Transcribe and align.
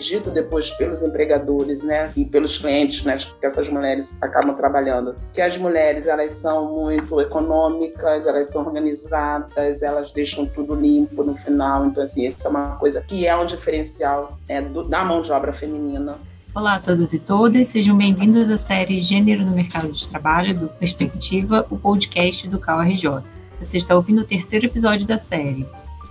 é 0.00 0.18
dito 0.18 0.30
depois 0.30 0.70
pelos 0.70 1.02
empregadores, 1.02 1.84
né, 1.84 2.10
e 2.16 2.24
pelos 2.24 2.56
clientes, 2.56 3.04
né, 3.04 3.16
que 3.18 3.46
essas 3.46 3.68
mulheres 3.68 4.16
acabam 4.22 4.56
trabalhando, 4.56 5.14
que 5.32 5.42
as 5.42 5.58
mulheres 5.58 6.06
elas 6.06 6.32
são 6.32 6.72
muito 6.72 7.20
econômicas, 7.20 8.26
elas 8.26 8.50
são 8.50 8.64
organizadas, 8.64 9.82
elas 9.82 10.10
deixam 10.10 10.46
tudo 10.46 10.74
limpo 10.74 11.22
no 11.22 11.34
final. 11.34 11.84
Então 11.84 12.02
assim, 12.02 12.24
isso 12.24 12.46
é 12.46 12.50
uma 12.50 12.76
coisa 12.76 13.02
que 13.02 13.26
é 13.26 13.36
um 13.36 13.44
diferencial 13.44 14.38
é, 14.48 14.62
do, 14.62 14.82
da 14.82 15.04
mão 15.04 15.20
de 15.20 15.30
obra 15.30 15.52
feminina. 15.52 16.16
Olá 16.54 16.76
a 16.76 16.80
todos 16.80 17.12
e 17.12 17.18
todas, 17.18 17.68
sejam 17.68 17.96
bem-vindos 17.96 18.50
à 18.50 18.58
série 18.58 19.00
Gênero 19.00 19.44
no 19.44 19.52
Mercado 19.52 19.92
de 19.92 20.08
Trabalho 20.08 20.58
do 20.58 20.68
Perspectiva, 20.68 21.66
o 21.70 21.76
podcast 21.76 22.48
do 22.48 22.58
CalRJ. 22.58 23.22
Você 23.60 23.76
está 23.76 23.94
ouvindo 23.94 24.22
o 24.22 24.24
terceiro 24.24 24.66
episódio 24.66 25.06
da 25.06 25.18
série. 25.18 25.68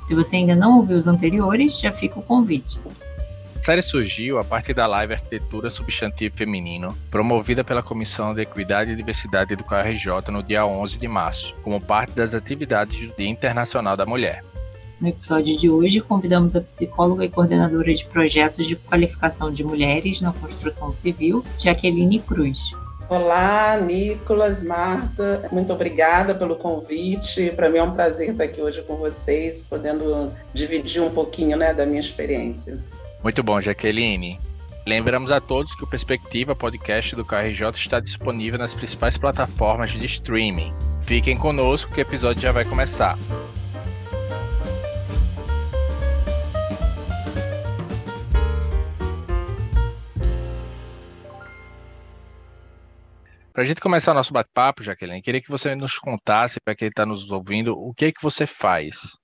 Se 0.08 0.16
você 0.16 0.38
ainda 0.38 0.56
não 0.56 0.78
ouviu 0.78 0.98
os 0.98 1.08
anteriores, 1.08 1.80
já 1.80 1.92
fica 1.92 2.20
o 2.20 2.24
convite. 2.24 2.80
A 3.60 3.62
série 3.62 3.82
surgiu 3.82 4.40
a 4.40 4.44
partir 4.44 4.74
da 4.74 4.88
live 4.88 5.14
Arquitetura 5.14 5.70
Substantivo 5.70 6.34
Feminino, 6.36 6.98
promovida 7.12 7.62
pela 7.62 7.84
Comissão 7.84 8.34
de 8.34 8.42
Equidade 8.42 8.92
e 8.92 8.96
Diversidade 8.96 9.54
do 9.54 9.66
CalRJ 9.66 10.32
no 10.32 10.42
dia 10.42 10.66
11 10.66 10.98
de 10.98 11.08
março, 11.10 11.54
como 11.62 11.80
parte 11.80 12.14
das 12.14 12.34
atividades 12.34 13.08
do 13.08 13.14
Dia 13.18 13.28
Internacional 13.28 13.98
da 13.98 14.06
Mulher. 14.06 14.46
No 15.00 15.10
episódio 15.10 15.58
de 15.58 15.70
hoje, 15.70 16.00
convidamos 16.00 16.56
a 16.56 16.62
psicóloga 16.62 17.26
e 17.26 17.30
coordenadora 17.30 17.94
de 17.94 18.06
projetos 18.06 18.66
de 18.66 18.78
qualificação 18.78 19.52
de 19.52 19.62
mulheres 19.62 20.22
na 20.22 20.32
construção 20.32 20.94
civil, 20.94 21.44
Jaqueline 21.60 22.22
Cruz. 22.22 22.72
Olá, 23.10 23.78
Nicolas, 23.78 24.64
Marta, 24.64 25.50
muito 25.52 25.74
obrigada 25.74 26.34
pelo 26.34 26.56
convite. 26.56 27.52
Para 27.52 27.70
mim 27.70 27.80
é 27.80 27.84
um 27.84 27.92
prazer 27.92 28.30
estar 28.30 28.46
aqui 28.46 28.62
hoje 28.62 28.82
com 28.84 28.96
vocês, 28.96 29.64
podendo 29.64 30.32
dividir 30.54 31.02
um 31.02 31.10
pouquinho 31.10 31.58
né, 31.58 31.74
da 31.74 31.86
minha 31.86 32.00
experiência. 32.00 32.80
Muito 33.22 33.44
bom, 33.44 33.60
Jaqueline. 33.60 34.40
Lembramos 34.88 35.32
a 35.32 35.42
todos 35.42 35.76
que 35.76 35.84
o 35.84 35.88
Perspectiva 35.88 36.56
Podcast 36.56 37.16
do 37.16 37.26
KRJ 37.26 37.70
está 37.76 38.00
disponível 38.00 38.58
nas 38.58 38.74
principais 38.74 39.18
plataformas 39.18 39.92
de 39.92 40.06
streaming. 40.06 40.74
Fiquem 41.06 41.38
conosco 41.38 41.92
que 41.92 42.00
o 42.00 42.02
episódio 42.02 42.42
já 42.42 42.52
vai 42.52 42.64
começar. 42.64 43.18
Para 53.52 53.64
a 53.64 53.68
gente 53.68 53.82
começar 53.82 54.14
o 54.14 54.16
nosso 54.16 54.32
bate-papo, 54.32 54.82
Jaqueline, 54.82 55.22
queria 55.22 55.42
que 55.42 55.52
você 55.52 55.76
nos 55.76 56.00
contasse, 56.00 56.62
para 56.62 56.74
quem 56.74 56.88
está 56.88 57.06
nos 57.06 57.30
ouvindo, 57.30 57.78
o 57.78 57.94
que 57.94 58.06
é 58.06 58.12
que 58.14 58.24
você 58.24 58.48
faz? 58.48 59.18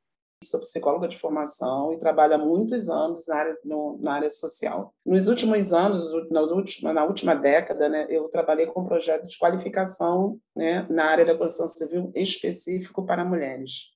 Sou 0.44 0.60
psicóloga 0.60 1.08
de 1.08 1.18
formação 1.18 1.94
e 1.94 2.00
trabalho 2.00 2.36
há 2.36 2.38
muitos 2.38 2.90
anos 2.90 3.26
na 3.28 3.36
área, 3.36 3.58
no, 3.64 3.98
na 4.02 4.14
área 4.14 4.30
social. 4.30 4.94
Nos 5.06 5.28
últimos 5.28 5.74
anos, 5.74 6.04
nas 6.30 6.52
na 6.94 7.04
última 7.04 7.36
década, 7.36 7.90
né, 7.90 8.06
eu 8.10 8.28
trabalhei 8.30 8.68
com 8.68 8.86
projetos 8.86 9.32
de 9.32 9.38
qualificação 9.38 10.38
né, 10.56 10.86
na 10.90 11.06
área 11.06 11.26
da 11.26 11.36
construção 11.36 11.68
civil 11.68 12.12
específico 12.14 13.06
para 13.06 13.26
mulheres. 13.26 13.96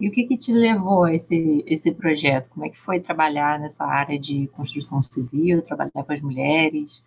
E 0.00 0.08
o 0.08 0.12
que, 0.12 0.24
que 0.24 0.36
te 0.36 0.52
levou 0.52 1.04
a 1.04 1.14
esse, 1.14 1.62
esse 1.66 1.92
projeto? 1.92 2.50
Como 2.50 2.66
é 2.66 2.70
que 2.70 2.78
foi 2.78 2.98
trabalhar 2.98 3.60
nessa 3.60 3.84
área 3.84 4.18
de 4.18 4.48
construção 4.48 5.02
civil, 5.02 5.62
trabalhar 5.62 5.90
com 5.92 6.12
as 6.12 6.20
mulheres? 6.20 7.04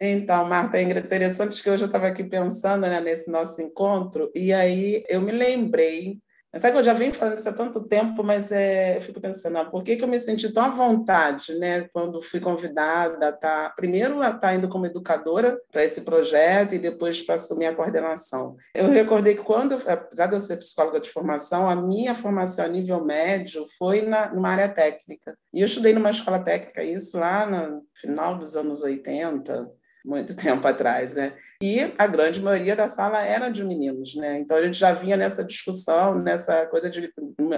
Então, 0.00 0.46
Marta, 0.46 0.78
é 0.78 0.82
interessante 0.82 1.62
que 1.62 1.70
hoje 1.70 1.84
eu 1.84 1.86
estava 1.86 2.06
aqui 2.06 2.22
pensando 2.22 2.82
né, 2.82 3.00
nesse 3.00 3.30
nosso 3.30 3.60
encontro, 3.60 4.30
e 4.34 4.52
aí 4.52 5.04
eu 5.08 5.20
me 5.20 5.32
lembrei. 5.32 6.18
Sabe 6.58 6.72
que 6.72 6.78
eu 6.78 6.84
já 6.84 6.92
venho 6.92 7.12
falando 7.12 7.36
isso 7.36 7.48
há 7.48 7.52
tanto 7.52 7.84
tempo, 7.84 8.22
mas 8.22 8.50
é, 8.50 8.96
eu 8.96 9.00
fico 9.00 9.20
pensando, 9.20 9.58
ah, 9.58 9.64
por 9.64 9.82
que, 9.82 9.96
que 9.96 10.04
eu 10.04 10.08
me 10.08 10.18
senti 10.18 10.52
tão 10.52 10.64
à 10.64 10.68
vontade, 10.68 11.54
né, 11.58 11.88
quando 11.92 12.20
fui 12.20 12.40
convidada 12.40 13.28
a 13.28 13.32
tá, 13.32 13.72
primeiro 13.76 14.20
a 14.20 14.26
estar 14.26 14.38
tá 14.38 14.54
indo 14.54 14.68
como 14.68 14.86
educadora 14.86 15.58
para 15.70 15.84
esse 15.84 16.02
projeto 16.02 16.74
e 16.74 16.78
depois 16.78 17.22
para 17.22 17.36
assumir 17.36 17.66
a 17.66 17.74
coordenação. 17.74 18.56
Eu 18.74 18.90
recordei 18.90 19.34
que 19.34 19.42
quando, 19.42 19.74
apesar 19.86 20.26
de 20.26 20.34
eu 20.34 20.40
ser 20.40 20.56
psicóloga 20.56 21.00
de 21.00 21.10
formação, 21.10 21.68
a 21.68 21.76
minha 21.76 22.14
formação 22.14 22.64
a 22.64 22.68
nível 22.68 23.04
médio 23.04 23.64
foi 23.78 24.02
na, 24.02 24.32
numa 24.32 24.50
área 24.50 24.68
técnica. 24.68 25.36
E 25.52 25.60
eu 25.60 25.66
estudei 25.66 25.92
numa 25.92 26.10
escola 26.10 26.40
técnica, 26.40 26.82
isso 26.82 27.18
lá 27.18 27.46
no 27.46 27.82
final 27.94 28.36
dos 28.36 28.56
anos 28.56 28.82
80, 28.82 29.70
muito 30.04 30.34
tempo 30.36 30.66
atrás, 30.66 31.14
né? 31.14 31.34
E 31.62 31.92
a 31.98 32.06
grande 32.06 32.40
maioria 32.40 32.76
da 32.76 32.88
sala 32.88 33.24
era 33.24 33.48
de 33.48 33.64
meninos, 33.64 34.14
né? 34.14 34.38
Então 34.38 34.56
a 34.56 34.62
gente 34.62 34.78
já 34.78 34.92
vinha 34.92 35.16
nessa 35.16 35.44
discussão, 35.44 36.18
nessa 36.18 36.66
coisa 36.66 36.88
de 36.88 37.12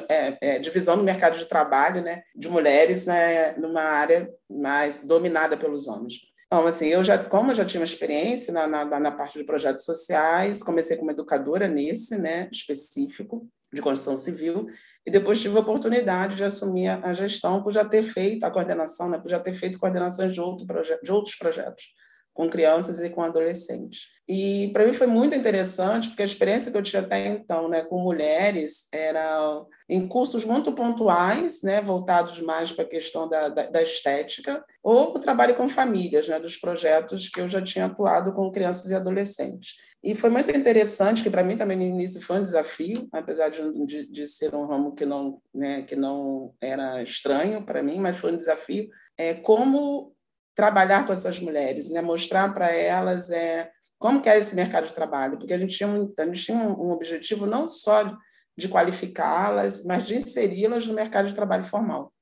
é, 0.08 0.36
é, 0.40 0.58
divisão 0.58 0.96
no 0.96 1.04
mercado 1.04 1.38
de 1.38 1.46
trabalho, 1.46 2.02
né? 2.02 2.22
De 2.34 2.48
mulheres 2.48 3.06
né? 3.06 3.52
numa 3.52 3.82
área 3.82 4.28
mais 4.48 5.06
dominada 5.06 5.56
pelos 5.56 5.86
homens. 5.86 6.14
Então, 6.46 6.66
assim, 6.66 6.88
eu 6.88 7.04
já, 7.04 7.16
como 7.16 7.52
eu 7.52 7.54
já 7.54 7.64
tinha 7.64 7.80
uma 7.80 7.84
experiência 7.84 8.52
na, 8.52 8.66
na, 8.66 8.98
na 8.98 9.12
parte 9.12 9.38
de 9.38 9.44
projetos 9.44 9.84
sociais, 9.84 10.64
comecei 10.64 10.96
como 10.96 11.12
educadora 11.12 11.68
nesse, 11.68 12.18
né, 12.18 12.48
específico, 12.50 13.48
de 13.72 13.80
construção 13.80 14.16
civil, 14.16 14.66
e 15.06 15.12
depois 15.12 15.40
tive 15.40 15.56
a 15.56 15.60
oportunidade 15.60 16.34
de 16.34 16.42
assumir 16.42 16.88
a 16.88 17.14
gestão 17.14 17.62
por 17.62 17.72
já 17.72 17.84
ter 17.84 18.02
feito 18.02 18.42
a 18.42 18.50
coordenação, 18.50 19.08
né, 19.08 19.18
por 19.18 19.30
já 19.30 19.38
ter 19.38 19.52
feito 19.52 19.78
coordenações 19.78 20.34
de, 20.34 20.40
outro 20.40 20.66
de 21.00 21.12
outros 21.12 21.36
projetos 21.36 21.84
com 22.32 22.48
crianças 22.48 23.00
e 23.00 23.10
com 23.10 23.22
adolescentes. 23.22 24.08
E 24.32 24.70
para 24.72 24.86
mim 24.86 24.92
foi 24.92 25.08
muito 25.08 25.34
interessante, 25.34 26.08
porque 26.08 26.22
a 26.22 26.26
experiência 26.26 26.70
que 26.70 26.78
eu 26.78 26.82
tinha 26.82 27.02
até 27.02 27.26
então 27.26 27.68
né, 27.68 27.82
com 27.82 27.98
mulheres 28.00 28.88
era 28.92 29.60
em 29.88 30.06
cursos 30.06 30.44
muito 30.44 30.72
pontuais, 30.72 31.62
né, 31.64 31.80
voltados 31.80 32.40
mais 32.40 32.70
para 32.70 32.84
a 32.84 32.88
questão 32.88 33.28
da, 33.28 33.48
da, 33.48 33.66
da, 33.66 33.82
estética, 33.82 34.64
ou 34.84 35.16
o 35.16 35.18
trabalho 35.18 35.56
com 35.56 35.68
famílias, 35.68 36.28
né, 36.28 36.38
dos 36.38 36.56
projetos 36.56 37.28
que 37.28 37.40
eu 37.40 37.48
já 37.48 37.60
tinha 37.60 37.86
atuado 37.86 38.32
com 38.32 38.52
crianças 38.52 38.88
e 38.90 38.94
adolescentes. 38.94 39.74
E 40.00 40.14
foi 40.14 40.30
muito 40.30 40.56
interessante, 40.56 41.24
que 41.24 41.30
para 41.30 41.42
mim 41.42 41.56
também 41.56 41.76
no 41.76 41.82
início 41.82 42.22
foi 42.22 42.38
um 42.38 42.42
desafio, 42.42 43.08
apesar 43.12 43.48
de, 43.48 43.84
de, 43.84 44.06
de 44.06 44.26
ser 44.28 44.54
um 44.54 44.64
ramo 44.64 44.94
que 44.94 45.04
não, 45.04 45.42
né, 45.52 45.82
que 45.82 45.96
não 45.96 46.54
era 46.60 47.02
estranho 47.02 47.66
para 47.66 47.82
mim, 47.82 47.98
mas 47.98 48.16
foi 48.16 48.32
um 48.32 48.36
desafio, 48.36 48.88
é, 49.18 49.34
como 49.34 50.14
trabalhar 50.60 51.06
com 51.06 51.12
essas 51.14 51.40
mulheres, 51.40 51.90
né? 51.90 52.02
mostrar 52.02 52.52
para 52.52 52.70
elas 52.70 53.30
é, 53.30 53.70
como 53.98 54.20
que 54.20 54.28
é 54.28 54.36
esse 54.36 54.54
mercado 54.54 54.86
de 54.86 54.92
trabalho, 54.92 55.38
porque 55.38 55.54
a 55.54 55.58
gente 55.58 55.74
tinha 55.74 55.88
um, 55.88 56.12
gente 56.26 56.44
tinha 56.44 56.58
um 56.58 56.90
objetivo 56.90 57.46
não 57.46 57.66
só 57.66 58.02
de, 58.02 58.14
de 58.58 58.68
qualificá-las, 58.68 59.86
mas 59.86 60.06
de 60.06 60.16
inseri-las 60.16 60.86
no 60.86 60.92
mercado 60.92 61.28
de 61.28 61.34
trabalho 61.34 61.64
formal, 61.64 62.12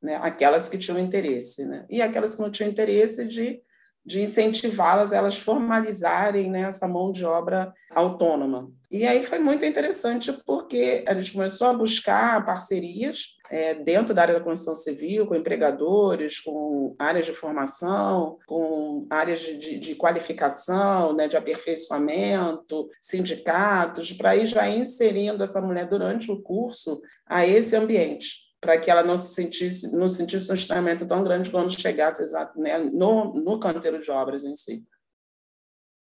né? 0.00 0.16
aquelas 0.22 0.68
que 0.68 0.78
tinham 0.78 0.96
interesse, 0.96 1.64
né? 1.64 1.86
e 1.90 2.00
aquelas 2.00 2.36
que 2.36 2.40
não 2.40 2.52
tinham 2.52 2.70
interesse 2.70 3.26
de 3.26 3.60
de 4.08 4.22
incentivá-las, 4.22 5.12
elas 5.12 5.36
formalizarem 5.36 6.50
né, 6.50 6.62
essa 6.62 6.88
mão 6.88 7.12
de 7.12 7.26
obra 7.26 7.74
autônoma. 7.90 8.72
E 8.90 9.06
aí 9.06 9.22
foi 9.22 9.38
muito 9.38 9.66
interessante 9.66 10.32
porque 10.46 11.04
a 11.06 11.12
gente 11.12 11.34
começou 11.34 11.68
a 11.68 11.74
buscar 11.74 12.42
parcerias 12.46 13.36
é, 13.50 13.74
dentro 13.74 14.14
da 14.14 14.22
área 14.22 14.34
da 14.34 14.40
construção 14.40 14.74
civil, 14.74 15.26
com 15.26 15.34
empregadores, 15.34 16.40
com 16.40 16.96
áreas 16.98 17.26
de 17.26 17.34
formação, 17.34 18.38
com 18.46 19.06
áreas 19.10 19.40
de, 19.40 19.58
de, 19.58 19.78
de 19.78 19.94
qualificação, 19.94 21.14
né, 21.14 21.28
de 21.28 21.36
aperfeiçoamento, 21.36 22.88
sindicatos, 22.98 24.14
para 24.14 24.34
ir 24.34 24.46
já 24.46 24.66
inserindo 24.70 25.44
essa 25.44 25.60
mulher 25.60 25.86
durante 25.86 26.32
o 26.32 26.40
curso 26.40 27.02
a 27.26 27.46
esse 27.46 27.76
ambiente 27.76 28.47
para 28.60 28.78
que 28.78 28.90
ela 28.90 29.02
não 29.02 29.16
se 29.16 29.34
sentisse, 29.34 29.96
não 29.96 30.08
sentisse 30.08 30.50
um 30.50 30.54
estranhamento 30.54 31.06
tão 31.06 31.22
grande 31.22 31.50
quando 31.50 31.70
chegasse 31.70 32.22
né, 32.56 32.78
no, 32.78 33.34
no 33.34 33.58
canteiro 33.58 34.00
de 34.00 34.10
obras 34.10 34.44
em 34.44 34.56
si. 34.56 34.84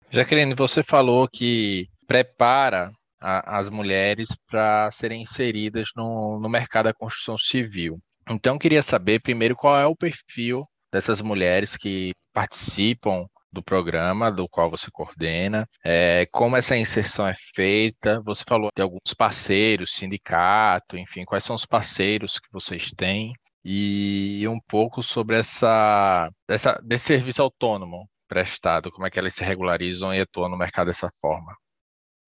Jaqueline, 0.09 0.55
você 0.55 0.81
falou 0.81 1.27
que 1.31 1.87
prepara 2.07 2.91
a, 3.19 3.59
as 3.59 3.69
mulheres 3.69 4.29
para 4.49 4.89
serem 4.91 5.21
inseridas 5.21 5.89
no, 5.95 6.39
no 6.39 6.49
mercado 6.49 6.85
da 6.85 6.93
construção 6.93 7.37
civil. 7.37 7.99
Então, 8.29 8.57
queria 8.57 8.81
saber 8.81 9.21
primeiro 9.21 9.55
qual 9.55 9.77
é 9.77 9.85
o 9.85 9.95
perfil 9.95 10.65
dessas 10.91 11.21
mulheres 11.21 11.77
que 11.77 12.11
participam 12.33 13.27
do 13.51 13.63
programa 13.63 14.31
do 14.31 14.47
qual 14.47 14.69
você 14.69 14.89
coordena, 14.91 15.67
é, 15.83 16.27
como 16.31 16.55
essa 16.55 16.77
inserção 16.77 17.27
é 17.27 17.33
feita. 17.55 18.21
Você 18.21 18.43
falou 18.47 18.69
de 18.75 18.81
alguns 18.81 19.13
parceiros, 19.17 19.93
sindicato, 19.95 20.97
enfim, 20.97 21.25
quais 21.25 21.43
são 21.43 21.55
os 21.55 21.65
parceiros 21.65 22.39
que 22.39 22.51
vocês 22.51 22.91
têm 22.95 23.33
e 23.63 24.47
um 24.47 24.59
pouco 24.67 25.03
sobre 25.03 25.37
essa, 25.37 26.29
essa 26.47 26.79
desse 26.83 27.05
serviço 27.05 27.41
autônomo 27.41 28.09
prestado, 28.27 28.91
como 28.91 29.07
é 29.07 29.09
que 29.09 29.19
elas 29.19 29.33
se 29.33 29.43
regularizam 29.43 30.13
e 30.13 30.21
atuam 30.21 30.49
no 30.49 30.57
mercado 30.57 30.87
dessa 30.87 31.09
forma 31.19 31.55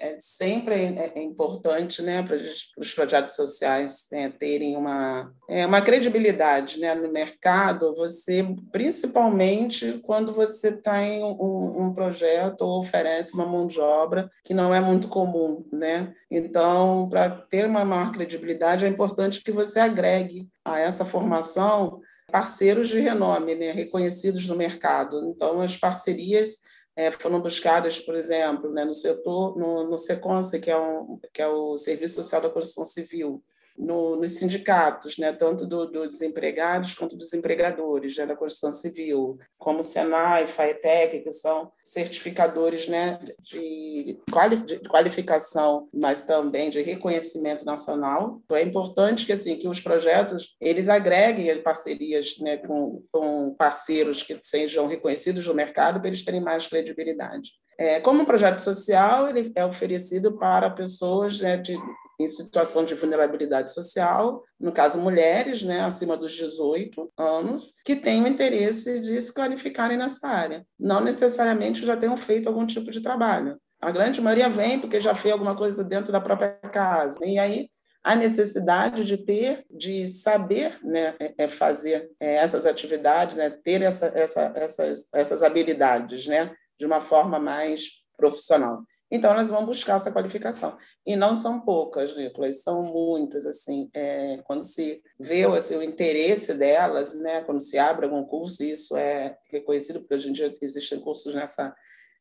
é 0.01 0.17
sempre 0.19 0.73
é, 0.73 1.13
é 1.15 1.21
importante 1.21 2.01
né, 2.01 2.23
para 2.23 2.35
os 2.35 2.93
projetos 2.93 3.35
sociais 3.35 4.07
né, 4.11 4.33
terem 4.37 4.75
uma, 4.75 5.31
é, 5.47 5.65
uma 5.65 5.81
credibilidade 5.81 6.79
né, 6.79 6.95
no 6.95 7.11
mercado, 7.11 7.93
você, 7.93 8.43
principalmente 8.71 9.99
quando 10.03 10.33
você 10.33 10.75
tem 10.75 11.23
um, 11.23 11.85
um, 11.85 11.93
projeto 11.93 12.61
ou 12.61 12.79
oferece 12.79 13.35
uma 13.35 13.45
mão 13.45 13.67
de 13.67 13.79
obra 13.79 14.29
que 14.43 14.55
não 14.55 14.73
é 14.73 14.81
muito 14.81 15.07
comum. 15.07 15.63
Né? 15.71 16.13
Então, 16.29 17.07
para 17.07 17.29
ter 17.29 17.67
uma 17.67 17.85
maior 17.85 18.11
credibilidade, 18.11 18.85
é 18.85 18.89
importante 18.89 19.43
que 19.43 19.51
você 19.51 19.79
agregue 19.79 20.49
a 20.65 20.79
essa 20.79 21.05
formação 21.05 22.01
parceiros 22.31 22.87
de 22.87 22.99
renome, 22.99 23.53
né, 23.55 23.71
reconhecidos 23.71 24.47
no 24.47 24.55
mercado. 24.55 25.25
Então, 25.25 25.61
as 25.61 25.77
parcerias 25.77 26.59
é, 26.95 27.09
foram 27.11 27.41
buscadas, 27.41 27.99
por 27.99 28.15
exemplo, 28.15 28.71
né, 28.71 28.83
no 28.83 28.93
setor, 28.93 29.57
no, 29.57 29.89
no 29.89 29.97
SECONSE, 29.97 30.59
que 30.59 30.69
é, 30.69 30.77
um, 30.77 31.19
que 31.33 31.41
é 31.41 31.47
o 31.47 31.77
Serviço 31.77 32.15
Social 32.15 32.41
da 32.41 32.49
Construção 32.49 32.85
Civil, 32.85 33.43
no, 33.81 34.15
nos 34.15 34.37
sindicatos, 34.37 35.17
né, 35.17 35.33
tanto 35.33 35.65
do, 35.65 35.87
dos 35.87 36.09
desempregados 36.09 36.93
quanto 36.93 37.17
dos 37.17 37.33
empregadores 37.33 38.15
né, 38.15 38.25
da 38.27 38.35
construção 38.35 38.71
civil, 38.71 39.39
como 39.57 39.81
Senai, 39.81 40.47
FAETEC, 40.47 41.21
que 41.21 41.31
são 41.31 41.71
certificadores 41.83 42.87
né, 42.87 43.19
de, 43.41 44.19
quali 44.31 44.57
de 44.57 44.79
qualificação, 44.87 45.89
mas 45.91 46.21
também 46.21 46.69
de 46.69 46.81
reconhecimento 46.81 47.65
nacional. 47.65 48.39
Então 48.45 48.55
é 48.55 48.61
importante 48.61 49.25
que 49.25 49.33
assim 49.33 49.57
que 49.57 49.67
os 49.67 49.81
projetos 49.81 50.55
eles 50.61 50.87
agreguem 50.87 51.61
parcerias 51.61 52.37
né, 52.39 52.57
com, 52.57 53.03
com 53.11 53.55
parceiros 53.55 54.21
que 54.21 54.39
sejam 54.43 54.87
reconhecidos 54.87 55.47
no 55.47 55.55
mercado 55.55 55.99
para 55.99 56.09
eles 56.09 56.23
terem 56.23 56.41
mais 56.41 56.67
credibilidade. 56.67 57.51
É, 57.77 57.99
como 57.99 58.21
um 58.21 58.25
projeto 58.25 58.57
social, 58.57 59.27
ele 59.27 59.51
é 59.55 59.65
oferecido 59.65 60.37
para 60.37 60.69
pessoas 60.69 61.39
né, 61.39 61.57
de 61.57 61.75
em 62.21 62.27
situação 62.27 62.85
de 62.85 62.95
vulnerabilidade 62.95 63.71
social, 63.71 64.43
no 64.59 64.71
caso 64.71 64.99
mulheres, 64.99 65.63
né, 65.63 65.81
acima 65.81 66.15
dos 66.15 66.31
18 66.33 67.11
anos, 67.17 67.73
que 67.83 67.95
têm 67.95 68.23
o 68.23 68.27
interesse 68.27 68.99
de 68.99 69.21
se 69.21 69.33
qualificarem 69.33 69.97
nessa 69.97 70.27
área. 70.27 70.65
Não 70.79 71.01
necessariamente 71.01 71.85
já 71.85 71.97
tenham 71.97 72.15
feito 72.17 72.47
algum 72.47 72.65
tipo 72.65 72.91
de 72.91 73.01
trabalho. 73.01 73.57
A 73.81 73.91
grande 73.91 74.21
maioria 74.21 74.49
vem 74.49 74.79
porque 74.79 75.01
já 75.01 75.15
fez 75.15 75.33
alguma 75.33 75.55
coisa 75.55 75.83
dentro 75.83 76.11
da 76.11 76.21
própria 76.21 76.49
casa. 76.71 77.17
E 77.23 77.39
aí 77.39 77.67
a 78.03 78.15
necessidade 78.15 79.05
de 79.05 79.17
ter, 79.17 79.65
de 79.69 80.07
saber 80.07 80.75
né, 80.83 81.15
é, 81.19 81.33
é 81.39 81.47
fazer 81.47 82.09
é, 82.19 82.35
essas 82.35 82.65
atividades, 82.65 83.37
né, 83.37 83.49
ter 83.49 83.81
essa, 83.81 84.07
essa, 84.15 84.51
essas, 84.55 85.09
essas 85.13 85.43
habilidades 85.43 86.27
né, 86.27 86.51
de 86.79 86.85
uma 86.85 86.99
forma 86.99 87.39
mais 87.39 87.83
profissional. 88.17 88.83
Então, 89.11 89.31
elas 89.31 89.49
vão 89.49 89.65
buscar 89.65 89.97
essa 89.97 90.11
qualificação. 90.11 90.77
E 91.05 91.17
não 91.17 91.35
são 91.35 91.59
poucas, 91.59 92.15
Nicolas, 92.15 92.63
são 92.63 92.81
muitas. 92.81 93.45
assim 93.45 93.89
é, 93.93 94.37
Quando 94.45 94.63
se 94.63 95.03
vê 95.19 95.43
assim, 95.43 95.75
o 95.75 95.83
interesse 95.83 96.53
delas, 96.53 97.13
né, 97.19 97.41
quando 97.41 97.59
se 97.59 97.77
abre 97.77 98.05
algum 98.05 98.23
curso, 98.23 98.63
isso 98.63 98.95
é 98.95 99.37
reconhecido, 99.51 99.99
porque 99.99 100.15
hoje 100.15 100.29
em 100.29 100.33
dia 100.33 100.57
existem 100.61 100.99
cursos 101.01 101.35
nessa, 101.35 101.75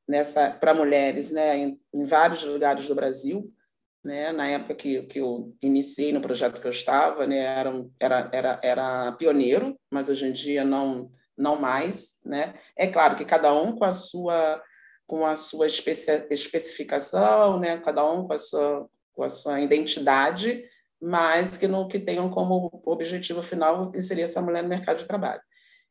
nessa 0.08 0.50
para 0.50 0.74
mulheres 0.74 1.30
né, 1.30 1.56
em, 1.56 1.80
em, 1.94 2.04
vários 2.04 2.42
lugares 2.42 2.88
do 2.88 2.94
Brasil. 2.94 3.52
Né? 4.02 4.32
Na 4.32 4.48
época 4.48 4.74
que, 4.74 5.02
que 5.04 5.20
eu 5.20 5.54
iniciei 5.62 6.12
no 6.12 6.20
projeto 6.20 6.60
que 6.60 6.66
eu 6.66 6.72
estava, 6.72 7.24
né, 7.24 7.38
era, 7.38 7.86
era, 8.00 8.30
era, 8.32 8.60
era 8.64 9.12
pioneiro, 9.12 9.78
mas 9.88 10.08
hoje 10.08 10.26
em 10.26 10.32
dia 10.32 10.64
não, 10.64 11.12
não 11.38 11.54
mais. 11.54 12.18
Né? 12.24 12.54
É 12.76 12.88
claro 12.88 13.14
que 13.14 13.24
cada 13.24 13.54
um 13.54 13.76
com 13.76 13.84
a 13.84 13.92
sua 13.92 14.60
com 15.10 15.26
a 15.26 15.34
sua 15.34 15.66
especificação, 15.66 17.58
né? 17.58 17.78
cada 17.78 18.08
um 18.08 18.28
com 18.28 18.32
a 18.32 18.38
sua, 18.38 18.88
com 19.12 19.24
a 19.24 19.28
sua 19.28 19.60
identidade, 19.60 20.64
mas 21.02 21.56
que 21.56 21.66
não 21.66 21.88
que 21.88 21.98
tenham 21.98 22.30
como 22.30 22.80
objetivo 22.86 23.42
final 23.42 23.90
inserir 23.92 24.22
essa 24.22 24.40
mulher 24.40 24.62
no 24.62 24.68
mercado 24.68 24.98
de 24.98 25.08
trabalho. 25.08 25.40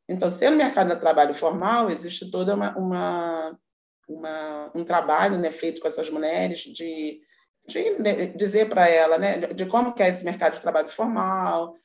Então, 0.07 0.29
se 0.29 0.49
no 0.49 0.55
mercado 0.55 0.95
de 0.95 1.01
trabalho 1.01 1.33
formal, 1.33 1.89
existe 1.89 2.31
toda 2.31 2.55
uma, 2.55 2.77
uma, 2.77 3.59
uma 4.07 4.71
um 4.73 4.85
trabalho 4.85 5.37
né, 5.37 5.49
feito 5.49 5.81
com 5.81 5.87
essas 5.89 6.09
mulheres 6.09 6.61
de, 6.61 7.19
de 7.67 8.27
dizer 8.37 8.69
para 8.69 8.87
ela 8.87 9.17
né, 9.17 9.39
de 9.53 9.65
como 9.65 9.93
que 9.93 10.01
é 10.01 10.07
esse 10.07 10.23
mercado 10.23 10.53
de 10.53 10.61
trabalho 10.61 10.87
formal, 10.87 11.75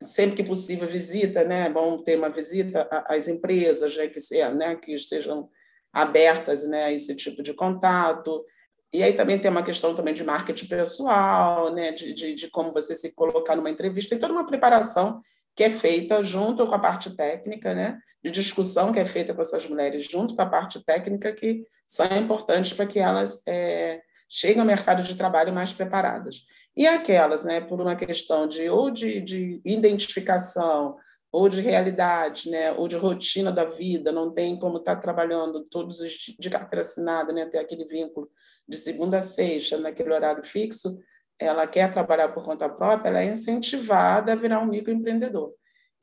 sempre 0.00 0.36
que 0.36 0.44
possível 0.44 0.86
visita, 0.86 1.42
né, 1.42 1.66
é 1.66 1.70
bom 1.70 2.00
ter 2.00 2.16
uma 2.16 2.30
visita 2.30 2.88
às 3.08 3.26
empresas, 3.26 3.96
né, 3.96 4.06
que, 4.06 4.20
né, 4.54 4.76
que 4.76 4.94
estejam 4.94 5.50
abertas 5.94 6.68
né, 6.68 6.86
a 6.86 6.92
esse 6.92 7.14
tipo 7.14 7.40
de 7.42 7.54
contato. 7.54 8.44
E 8.92 9.02
aí 9.02 9.12
também 9.12 9.38
tem 9.38 9.50
uma 9.50 9.62
questão 9.62 9.94
também 9.94 10.12
de 10.12 10.24
marketing 10.24 10.66
pessoal, 10.66 11.72
né, 11.72 11.92
de, 11.92 12.12
de, 12.12 12.34
de 12.34 12.50
como 12.50 12.72
você 12.72 12.96
se 12.96 13.14
colocar 13.14 13.54
numa 13.54 13.70
entrevista, 13.70 14.10
tem 14.10 14.18
toda 14.18 14.34
uma 14.34 14.46
preparação 14.46 15.20
que 15.56 15.62
é 15.62 15.70
feita 15.70 16.20
junto 16.22 16.66
com 16.66 16.74
a 16.74 16.78
parte 16.80 17.10
técnica, 17.10 17.72
né, 17.72 17.98
de 18.22 18.30
discussão 18.30 18.92
que 18.92 18.98
é 18.98 19.04
feita 19.04 19.32
com 19.32 19.40
essas 19.40 19.68
mulheres 19.68 20.04
junto 20.10 20.34
com 20.34 20.42
a 20.42 20.46
parte 20.46 20.84
técnica, 20.84 21.32
que 21.32 21.64
são 21.86 22.06
importantes 22.16 22.72
para 22.72 22.86
que 22.86 22.98
elas 22.98 23.42
é, 23.46 24.00
cheguem 24.28 24.60
ao 24.60 24.66
mercado 24.66 25.02
de 25.04 25.14
trabalho 25.14 25.52
mais 25.52 25.72
preparadas. 25.72 26.44
E 26.76 26.88
aquelas, 26.88 27.44
né, 27.44 27.60
por 27.60 27.80
uma 27.80 27.94
questão 27.94 28.48
de 28.48 28.68
ou 28.68 28.90
de, 28.90 29.20
de 29.20 29.60
identificação 29.64 30.96
ou 31.34 31.48
de 31.48 31.60
realidade, 31.60 32.48
né, 32.48 32.70
ou 32.70 32.86
de 32.86 32.94
rotina 32.94 33.50
da 33.50 33.64
vida, 33.64 34.12
não 34.12 34.32
tem 34.32 34.56
como 34.56 34.78
estar 34.78 34.94
tá 34.94 35.00
trabalhando 35.00 35.64
todos 35.64 35.98
os 35.98 36.12
de 36.38 36.48
carteira 36.48 36.82
assinada, 36.82 37.32
né, 37.32 37.44
ter 37.44 37.58
aquele 37.58 37.84
vínculo 37.84 38.30
de 38.68 38.76
segunda 38.76 39.18
a 39.18 39.20
sexta, 39.20 39.76
naquele 39.76 40.12
horário 40.12 40.44
fixo, 40.44 40.96
ela 41.36 41.66
quer 41.66 41.90
trabalhar 41.90 42.28
por 42.28 42.44
conta 42.44 42.68
própria, 42.68 43.08
ela 43.08 43.20
é 43.20 43.24
incentivada 43.24 44.32
a 44.32 44.36
virar 44.36 44.60
um 44.60 44.66
microempreendedor. 44.66 45.52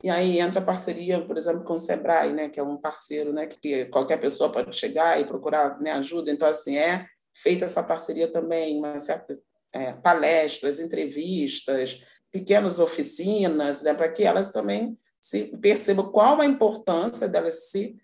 E 0.04 0.10
aí 0.10 0.38
entra 0.38 0.60
a 0.60 0.64
parceria, 0.64 1.24
por 1.24 1.38
exemplo, 1.38 1.64
com 1.64 1.72
o 1.72 1.78
Sebrae, 1.78 2.34
né, 2.34 2.50
que 2.50 2.60
é 2.60 2.62
um 2.62 2.76
parceiro, 2.76 3.32
né, 3.32 3.46
que 3.46 3.86
qualquer 3.86 4.18
pessoa 4.20 4.52
pode 4.52 4.76
chegar 4.76 5.18
e 5.18 5.24
procurar 5.24 5.80
né, 5.80 5.92
ajuda. 5.92 6.30
Então, 6.30 6.46
assim, 6.46 6.76
é 6.76 7.06
feita 7.34 7.64
essa 7.64 7.82
parceria 7.82 8.28
também, 8.28 8.76
uma 8.76 8.98
certa, 8.98 9.38
é, 9.72 9.94
palestras, 9.94 10.78
entrevistas, 10.78 12.02
pequenas 12.30 12.78
oficinas, 12.78 13.82
né, 13.82 13.94
para 13.94 14.10
que 14.10 14.24
elas 14.24 14.52
também 14.52 14.94
se 15.22 15.56
perceba 15.58 16.02
qual 16.02 16.40
a 16.40 16.46
importância 16.46 17.28
delas 17.28 17.70
se, 17.70 17.96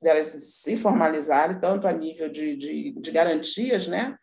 delas 0.00 0.28
se 0.38 0.76
formalizarem, 0.76 1.60
tanto 1.60 1.86
a 1.86 1.92
nível 1.92 2.30
de, 2.30 2.56
de, 2.56 2.92
de 2.98 3.10
garantias, 3.10 3.86
né, 3.86 4.16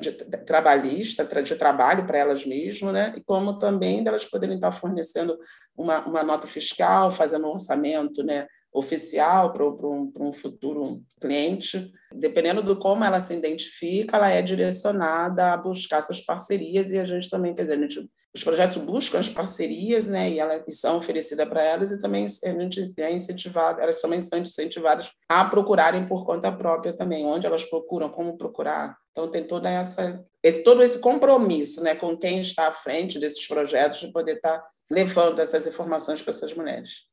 de, 0.00 0.12
trabalhista, 0.44 1.24
de 1.24 1.54
trabalho 1.54 2.04
para 2.04 2.18
elas 2.18 2.44
mesmas, 2.44 2.92
né, 2.92 3.14
e 3.16 3.22
como 3.22 3.56
também 3.56 4.02
delas 4.02 4.26
poderem 4.26 4.56
estar 4.56 4.72
fornecendo 4.72 5.38
uma, 5.76 6.04
uma 6.04 6.24
nota 6.24 6.48
fiscal, 6.48 7.12
fazendo 7.12 7.46
um 7.46 7.52
orçamento, 7.52 8.24
né, 8.24 8.48
oficial 8.72 9.52
para 9.52 9.66
um, 9.66 10.12
um 10.18 10.32
futuro 10.32 11.02
cliente. 11.20 11.90
Dependendo 12.12 12.62
do 12.62 12.76
como 12.76 13.04
ela 13.04 13.20
se 13.20 13.34
identifica, 13.34 14.16
ela 14.16 14.30
é 14.30 14.42
direcionada 14.42 15.52
a 15.52 15.56
buscar 15.56 15.98
essas 15.98 16.20
parcerias 16.20 16.92
e 16.92 16.98
a 16.98 17.04
gente 17.04 17.28
também, 17.28 17.54
quer 17.54 17.62
dizer, 17.62 17.78
a 17.78 17.82
gente, 17.82 18.10
os 18.34 18.44
projetos 18.44 18.78
buscam 18.78 19.18
as 19.18 19.28
parcerias, 19.28 20.06
né, 20.06 20.30
e, 20.30 20.38
elas, 20.38 20.62
e 20.66 20.72
são 20.72 20.98
oferecidas 20.98 21.48
para 21.48 21.64
elas 21.64 21.90
e 21.90 21.98
também 21.98 22.24
a 22.24 22.48
gente 22.48 22.94
é 22.98 23.12
incentivado, 23.12 23.80
elas 23.80 24.00
também 24.00 24.22
são 24.22 24.38
incentivadas 24.38 25.10
a 25.28 25.44
procurarem 25.44 26.06
por 26.06 26.24
conta 26.24 26.50
própria 26.52 26.92
também, 26.92 27.26
onde 27.26 27.46
elas 27.46 27.64
procuram, 27.64 28.08
como 28.08 28.36
procurar. 28.36 28.96
Então 29.10 29.28
tem 29.28 29.44
toda 29.44 29.68
essa 29.68 30.24
esse 30.42 30.62
todo 30.62 30.82
esse 30.82 31.00
compromisso, 31.00 31.82
né, 31.82 31.94
com 31.94 32.16
quem 32.16 32.40
está 32.40 32.68
à 32.68 32.72
frente 32.72 33.18
desses 33.18 33.46
projetos 33.46 33.98
de 33.98 34.12
poder 34.12 34.36
estar 34.36 34.64
levando 34.90 35.40
essas 35.40 35.66
informações 35.66 36.22
para 36.22 36.30
essas 36.30 36.54
mulheres. 36.54 37.09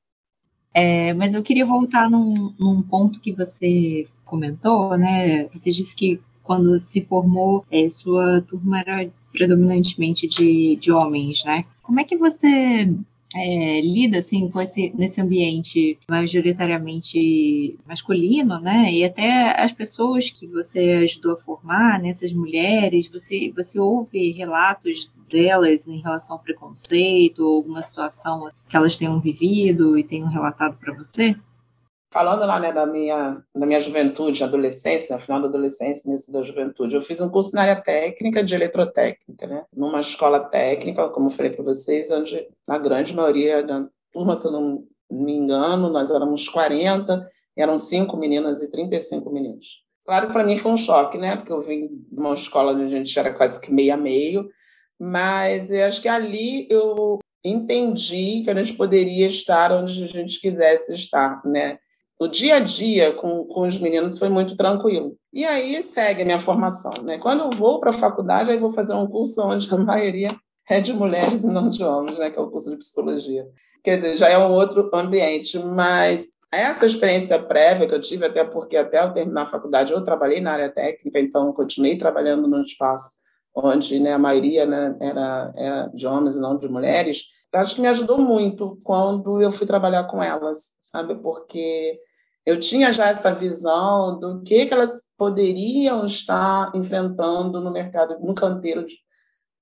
É, 0.73 1.13
mas 1.13 1.33
eu 1.33 1.41
queria 1.41 1.65
voltar 1.65 2.09
num, 2.09 2.53
num, 2.59 2.81
ponto 2.81 3.19
que 3.19 3.31
você 3.31 4.07
comentou, 4.23 4.97
né? 4.97 5.47
Você 5.47 5.71
disse 5.71 5.95
que 5.95 6.19
quando 6.43 6.79
se 6.79 7.01
formou, 7.05 7.65
é, 7.71 7.89
sua 7.89 8.41
turma 8.41 8.79
era 8.79 9.09
predominantemente 9.31 10.27
de, 10.27 10.75
de 10.77 10.91
homens, 10.91 11.43
né? 11.43 11.65
Como 11.81 11.99
é 11.99 12.03
que 12.03 12.17
você 12.17 12.87
é, 13.37 13.81
lida 13.81 14.19
assim 14.19 14.49
com 14.49 14.61
esse 14.61 14.91
nesse 14.95 15.21
ambiente 15.21 15.97
majoritariamente 16.09 17.79
masculino, 17.85 18.59
né? 18.59 18.91
E 18.91 19.03
até 19.03 19.61
as 19.61 19.71
pessoas 19.71 20.29
que 20.29 20.47
você 20.47 20.99
ajudou 21.03 21.33
a 21.33 21.37
formar, 21.37 22.01
nessas 22.01 22.31
né? 22.31 22.37
mulheres, 22.37 23.07
você 23.07 23.51
você 23.55 23.79
ouve 23.79 24.31
relatos 24.31 25.11
delas 25.29 25.87
em 25.87 25.99
relação 26.01 26.37
ao 26.37 26.43
preconceito, 26.43 27.39
ou 27.39 27.57
alguma 27.57 27.81
situação 27.81 28.47
que 28.67 28.77
elas 28.77 28.97
tenham 28.97 29.19
vivido 29.19 29.97
e 29.97 30.03
tenham 30.03 30.27
relatado 30.29 30.77
para 30.77 30.93
você? 30.93 31.35
Falando 32.11 32.45
lá 32.45 32.59
né, 32.59 32.71
da, 32.71 32.85
minha, 32.85 33.43
da 33.53 33.65
minha 33.65 33.79
juventude, 33.79 34.43
adolescência, 34.43 35.13
no 35.13 35.21
final 35.21 35.41
da 35.41 35.47
adolescência, 35.47 36.07
início 36.07 36.31
da 36.31 36.41
juventude, 36.41 36.95
eu 36.95 37.01
fiz 37.01 37.19
um 37.19 37.29
curso 37.29 37.53
na 37.53 37.63
área 37.63 37.75
técnica 37.75 38.41
de 38.41 38.55
eletrotécnica, 38.55 39.45
né? 39.45 39.65
numa 39.73 39.99
escola 39.99 40.45
técnica, 40.45 41.09
como 41.09 41.27
eu 41.27 41.31
falei 41.31 41.51
para 41.51 41.63
vocês, 41.63 42.09
onde 42.09 42.47
a 42.65 42.77
grande 42.77 43.13
maioria 43.13 43.61
da 43.61 43.85
turma, 44.13 44.35
se 44.35 44.47
eu 44.47 44.51
não 44.53 44.85
me 45.11 45.33
engano, 45.33 45.89
nós 45.89 46.09
éramos 46.09 46.47
40, 46.47 47.29
eram 47.57 47.75
cinco 47.75 48.15
meninas 48.15 48.61
e 48.61 48.71
35 48.71 49.29
meninos. 49.29 49.83
Claro 50.05 50.31
para 50.31 50.45
mim 50.45 50.57
foi 50.57 50.71
um 50.71 50.77
choque, 50.77 51.17
né? 51.17 51.35
Porque 51.35 51.51
eu 51.51 51.61
vim 51.61 51.87
de 51.87 52.17
uma 52.17 52.33
escola 52.33 52.71
onde 52.71 52.85
a 52.85 52.97
gente 52.97 53.19
era 53.19 53.33
quase 53.33 53.59
que 53.59 53.73
meio 53.73 53.93
a 53.93 53.97
meio, 53.97 54.49
mas 54.97 55.71
eu 55.71 55.85
acho 55.85 56.01
que 56.01 56.07
ali 56.07 56.65
eu 56.69 57.19
entendi 57.43 58.41
que 58.43 58.49
a 58.49 58.53
gente 58.53 58.73
poderia 58.73 59.27
estar 59.27 59.71
onde 59.73 60.03
a 60.03 60.07
gente 60.07 60.39
quisesse 60.39 60.93
estar, 60.93 61.41
né? 61.45 61.77
O 62.19 62.27
dia 62.27 62.55
a 62.55 62.59
dia 62.59 63.13
com, 63.13 63.45
com 63.45 63.61
os 63.67 63.79
meninos 63.79 64.17
foi 64.17 64.29
muito 64.29 64.57
tranquilo. 64.57 65.15
E 65.31 65.45
aí 65.45 65.83
segue 65.83 66.23
a 66.23 66.25
minha 66.25 66.39
formação, 66.39 66.91
né? 67.03 67.17
Quando 67.19 67.43
eu 67.43 67.49
vou 67.51 67.79
para 67.79 67.91
a 67.91 67.93
faculdade, 67.93 68.49
aí 68.49 68.57
vou 68.57 68.71
fazer 68.71 68.93
um 68.95 69.07
curso 69.07 69.41
onde 69.43 69.71
a 69.73 69.77
maioria 69.77 70.29
é 70.69 70.81
de 70.81 70.93
mulheres 70.93 71.43
e 71.43 71.47
não 71.47 71.69
de 71.69 71.83
homens, 71.83 72.17
né, 72.17 72.29
que 72.29 72.37
é 72.37 72.41
o 72.41 72.49
curso 72.49 72.69
de 72.69 72.77
psicologia. 72.77 73.47
Quer 73.83 73.97
dizer, 73.97 74.17
já 74.17 74.27
é 74.27 74.37
um 74.37 74.51
outro 74.51 74.89
ambiente, 74.93 75.57
mas 75.59 76.33
essa 76.51 76.85
experiência 76.85 77.39
prévia 77.39 77.87
que 77.87 77.95
eu 77.95 78.01
tive, 78.01 78.25
até 78.25 78.43
porque 78.43 78.75
até 78.75 79.01
eu 79.01 79.13
terminar 79.13 79.43
a 79.43 79.47
faculdade 79.47 79.93
eu 79.93 80.03
trabalhei 80.03 80.41
na 80.41 80.53
área 80.53 80.69
técnica, 80.69 81.19
então 81.19 81.53
continuei 81.53 81.97
trabalhando 81.97 82.47
num 82.47 82.61
espaço 82.61 83.25
onde 83.55 83.99
né, 83.99 84.13
a 84.13 84.19
maioria 84.19 84.65
né, 84.65 84.95
era, 84.99 85.53
era 85.55 85.87
de 85.87 86.05
homens 86.05 86.35
e 86.35 86.39
não 86.39 86.57
de 86.57 86.67
mulheres, 86.67 87.23
acho 87.53 87.75
que 87.75 87.81
me 87.81 87.87
ajudou 87.87 88.19
muito 88.19 88.77
quando 88.83 89.41
eu 89.41 89.51
fui 89.51 89.65
trabalhar 89.65 90.03
com 90.05 90.21
elas, 90.21 90.77
sabe? 90.81 91.15
Porque 91.15 91.99
eu 92.47 92.57
tinha 92.57 92.93
já 92.93 93.09
essa 93.09 93.35
visão 93.35 94.17
do 94.17 94.41
que, 94.41 94.65
que 94.65 94.73
elas 94.73 95.13
poderiam 95.17 96.05
estar 96.05 96.71
enfrentando 96.73 97.59
no 97.59 97.69
mercado, 97.69 98.17
no 98.21 98.33
canteiro. 98.33 98.85
De... 98.85 98.93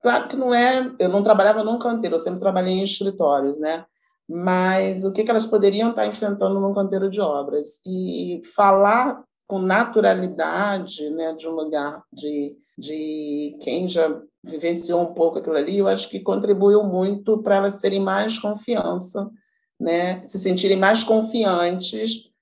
Claro 0.03 0.27
que 0.27 0.37
não 0.37 0.53
é, 0.53 0.93
eu 0.99 1.09
não 1.09 1.23
trabalhava 1.23 1.63
num 1.63 1.79
canteiro, 1.79 2.13
eu 2.13 2.19
sempre 2.19 2.39
trabalhei 2.39 2.75
em 2.75 2.83
escritórios, 2.83 3.59
né? 3.59 3.83
Mas 4.29 5.03
o 5.03 5.11
que, 5.11 5.23
que 5.23 5.31
elas 5.31 5.47
poderiam 5.47 5.89
estar 5.89 6.05
enfrentando 6.05 6.59
num 6.59 6.75
canteiro 6.75 7.09
de 7.09 7.19
obras 7.19 7.83
e 7.87 8.39
falar 8.55 9.23
com 9.47 9.57
naturalidade, 9.57 11.09
né, 11.09 11.33
de 11.33 11.47
um 11.47 11.55
lugar 11.55 12.03
de, 12.13 12.55
de 12.77 13.57
quem 13.61 13.87
já 13.87 14.15
vivenciou 14.43 15.01
um 15.01 15.13
pouco 15.15 15.39
aquilo 15.39 15.57
ali, 15.57 15.79
eu 15.79 15.87
acho 15.87 16.07
que 16.07 16.19
contribuiu 16.19 16.83
muito 16.83 17.41
para 17.41 17.55
elas 17.55 17.81
terem 17.81 17.99
mais 17.99 18.37
confiança, 18.37 19.27
né, 19.79 20.23
se 20.27 20.37
sentirem 20.37 20.77
mais 20.77 21.03
confiantes 21.03 22.34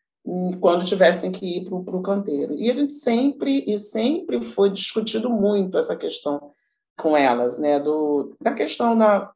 quando 0.59 0.85
tivessem 0.85 1.31
que 1.31 1.57
ir 1.57 1.65
para 1.65 1.75
o 1.75 2.01
canteiro. 2.01 2.53
E 2.53 2.71
gente 2.73 2.93
sempre 2.93 3.63
e 3.67 3.77
sempre 3.77 4.41
foi 4.41 4.69
discutido 4.69 5.29
muito 5.29 5.77
essa 5.77 5.95
questão 5.95 6.51
com 6.97 7.17
elas, 7.17 7.57
né, 7.57 7.79
do, 7.79 8.35
da 8.41 8.53
questão 8.53 8.97
da, 8.97 9.31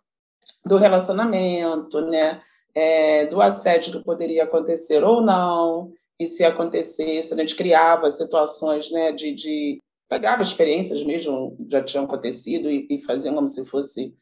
do 0.65 0.77
relacionamento, 0.77 2.01
né, 2.01 2.39
é, 2.73 3.25
do 3.25 3.41
assédio 3.41 3.93
que 3.93 4.03
poderia 4.05 4.43
acontecer 4.43 5.03
ou 5.03 5.21
não, 5.21 5.91
e 6.19 6.25
se 6.25 6.43
acontecesse, 6.43 7.33
a 7.33 7.37
gente 7.37 7.55
criava 7.55 8.09
situações 8.11 8.91
né, 8.91 9.11
de, 9.11 9.33
de 9.33 9.81
pegava 10.07 10.41
experiências 10.41 11.03
mesmo, 11.03 11.57
já 11.69 11.83
tinham 11.83 12.05
acontecido, 12.05 12.69
e, 12.69 12.87
e 12.89 12.99
faziam 13.03 13.35
como 13.35 13.47
se 13.47 13.65
fosse 13.65 14.15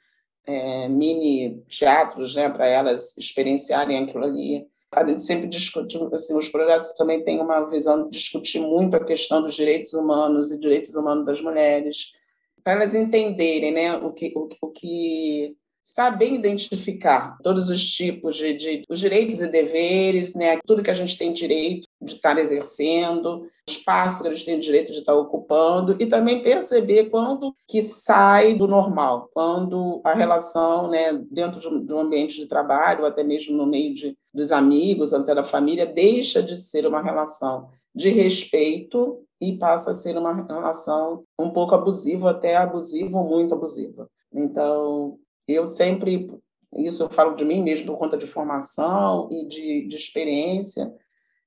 é, 0.46 0.88
mini 0.88 1.64
teatros 1.68 2.36
né, 2.36 2.50
para 2.50 2.68
elas 2.68 3.18
experienciarem 3.18 4.04
aquilo 4.04 4.24
ali. 4.24 4.68
A 4.96 5.06
gente 5.06 5.24
sempre 5.24 5.48
discute, 5.48 6.00
assim, 6.14 6.38
os 6.38 6.48
projetos 6.48 6.94
também 6.94 7.22
têm 7.22 7.42
uma 7.42 7.68
visão 7.70 8.06
de 8.06 8.12
discutir 8.12 8.62
muito 8.62 8.96
a 8.96 9.04
questão 9.04 9.42
dos 9.42 9.54
direitos 9.54 9.94
humanos 9.94 10.52
e 10.54 10.60
direitos 10.60 10.96
humanos 10.96 11.26
das 11.26 11.42
mulheres, 11.42 12.14
para 12.64 12.74
elas 12.74 12.96
entenderem 12.96 13.74
né, 13.74 13.98
o, 13.98 14.14
que, 14.14 14.32
o, 14.36 14.48
o 14.62 14.72
que 14.72 15.56
saber 15.84 16.34
identificar 16.34 17.38
todos 17.44 17.70
os 17.70 17.86
tipos 17.94 18.36
de, 18.38 18.54
de, 18.54 18.84
os 18.90 19.00
direitos 19.00 19.40
e 19.40 19.52
deveres, 19.52 20.34
né, 20.34 20.58
tudo 20.66 20.82
que 20.82 20.90
a 20.90 20.96
gente 20.96 21.16
tem 21.16 21.32
direito 21.32 21.88
de 22.02 22.14
estar 22.14 22.38
exercendo, 22.40 23.48
espaço 23.70 24.24
que 24.24 24.30
a 24.30 24.32
gente 24.32 24.46
tem 24.46 24.60
direito 24.60 24.92
de 24.92 24.98
estar 24.98 25.14
ocupando 25.14 25.96
e 26.00 26.08
também 26.08 26.42
perceber 26.42 27.12
quando 27.12 27.56
que 27.68 27.84
sai 27.84 28.56
do 28.56 28.68
normal, 28.68 29.30
quando 29.32 30.02
a 30.04 30.16
relação, 30.16 30.90
né, 30.90 31.14
dentro 31.30 31.60
de 31.86 31.94
um 31.94 32.00
ambiente 32.00 32.42
de 32.42 32.48
trabalho, 32.48 33.02
ou 33.02 33.06
até 33.06 33.24
mesmo 33.24 33.56
no 33.56 33.68
meio 33.68 33.94
de, 33.94 34.18
dos 34.36 34.52
amigos, 34.52 35.14
até 35.14 35.34
da 35.34 35.46
família, 35.46 35.86
deixa 35.86 36.44
de 36.44 36.58
ser 36.58 36.86
uma 36.86 37.02
relação 37.02 37.70
de 37.96 38.10
respeito 38.10 39.26
e 39.40 39.58
passa 39.58 39.92
a 39.92 39.94
ser 39.94 40.18
uma 40.18 40.34
relação 40.46 41.24
um 41.40 41.50
pouco 41.50 41.74
abusiva, 41.74 42.32
até 42.32 42.58
abusiva 42.58 43.18
ou 43.18 43.24
muito 43.24 43.56
abusiva. 43.56 44.10
Então, 44.34 45.18
eu 45.48 45.70
sempre, 45.70 46.30
isso 46.76 47.04
eu 47.04 47.10
falo 47.10 47.34
de 47.36 47.46
mim 47.46 47.64
mesmo 47.64 47.88
por 47.88 47.98
conta 47.98 48.18
de 48.18 48.28
formação 48.28 49.30
e 49.32 49.48
de, 49.48 49.88
de 49.88 49.96
experiência, 49.96 50.94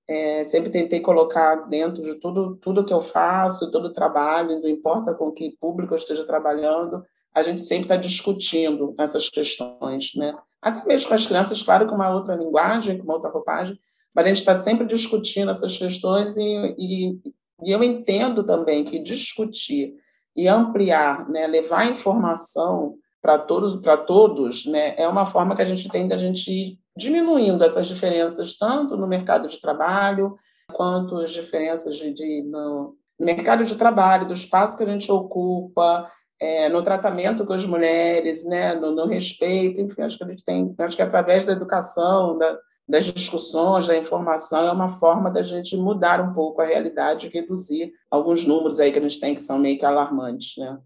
é, 0.08 0.42
sempre 0.42 0.70
tentei 0.70 1.00
colocar 1.00 1.56
dentro 1.68 2.02
de 2.02 2.14
tudo, 2.14 2.56
tudo 2.56 2.84
que 2.84 2.94
eu 2.94 3.02
faço, 3.02 3.70
todo 3.70 3.88
o 3.88 3.92
trabalho, 3.92 4.62
não 4.62 4.68
importa 4.68 5.12
com 5.12 5.30
que 5.30 5.54
público 5.60 5.92
eu 5.92 5.98
esteja 5.98 6.24
trabalhando, 6.24 7.04
a 7.34 7.42
gente 7.42 7.60
sempre 7.60 7.84
está 7.84 7.96
discutindo 7.96 8.94
essas 8.98 9.28
questões, 9.28 10.14
né? 10.16 10.34
Até 10.60 10.86
mesmo 10.86 11.08
com 11.08 11.14
as 11.14 11.26
crianças, 11.26 11.62
claro, 11.62 11.86
com 11.86 11.94
uma 11.94 12.10
outra 12.10 12.34
linguagem, 12.34 12.98
com 12.98 13.04
uma 13.04 13.14
outra 13.14 13.30
roupagem, 13.30 13.78
mas 14.14 14.26
a 14.26 14.28
gente 14.28 14.38
está 14.38 14.54
sempre 14.54 14.86
discutindo 14.86 15.50
essas 15.50 15.76
questões 15.76 16.36
e, 16.36 16.74
e, 16.78 17.20
e, 17.64 17.70
eu 17.70 17.82
entendo 17.82 18.42
também 18.42 18.84
que 18.84 18.98
discutir 18.98 19.94
e 20.34 20.48
ampliar, 20.48 21.28
né, 21.28 21.46
levar 21.46 21.90
informação 21.90 22.96
para 23.22 23.38
todos, 23.38 23.76
para 23.76 23.96
todos, 23.96 24.66
né, 24.66 24.94
é 24.96 25.06
uma 25.08 25.26
forma 25.26 25.54
que 25.54 25.62
a 25.62 25.64
gente 25.64 25.88
tem 25.88 26.08
de 26.08 26.14
a 26.14 26.18
gente 26.18 26.50
ir 26.50 26.78
diminuindo 26.96 27.62
essas 27.62 27.86
diferenças 27.86 28.56
tanto 28.56 28.96
no 28.96 29.06
mercado 29.06 29.48
de 29.48 29.60
trabalho 29.60 30.36
quanto 30.72 31.16
as 31.18 31.30
diferenças 31.30 31.96
de, 31.96 32.12
de 32.12 32.42
no, 32.42 32.96
mercado 33.18 33.64
de 33.64 33.76
trabalho, 33.76 34.26
do 34.28 34.34
espaço 34.34 34.76
que 34.76 34.84
a 34.84 34.86
gente 34.86 35.10
ocupa, 35.10 36.10
é, 36.40 36.68
no 36.68 36.82
tratamento 36.82 37.44
com 37.44 37.52
as 37.52 37.66
mulheres, 37.66 38.46
né, 38.46 38.74
no, 38.74 38.94
no, 38.94 39.06
respeito, 39.06 39.80
enfim, 39.80 40.02
acho 40.02 40.16
que 40.16 40.24
a 40.24 40.28
gente 40.28 40.44
tem, 40.44 40.74
acho 40.78 40.96
que 40.96 41.02
através 41.02 41.44
da 41.44 41.52
educação, 41.52 42.38
da, 42.38 42.58
das 42.88 43.04
discussões, 43.04 43.86
da 43.86 43.96
informação, 43.96 44.66
é 44.66 44.72
uma 44.72 44.88
forma 44.88 45.30
da 45.30 45.42
gente 45.42 45.76
mudar 45.76 46.20
um 46.20 46.32
pouco 46.32 46.62
a 46.62 46.64
realidade 46.64 47.26
e 47.26 47.30
reduzir 47.30 47.92
alguns 48.10 48.46
números 48.46 48.78
aí 48.80 48.92
que 48.92 48.98
a 48.98 49.02
gente 49.02 49.20
tem 49.20 49.34
que 49.34 49.40
são 49.40 49.58
meio 49.58 49.78
que 49.78 49.84
alarmantes, 49.84 50.56
né? 50.56 50.78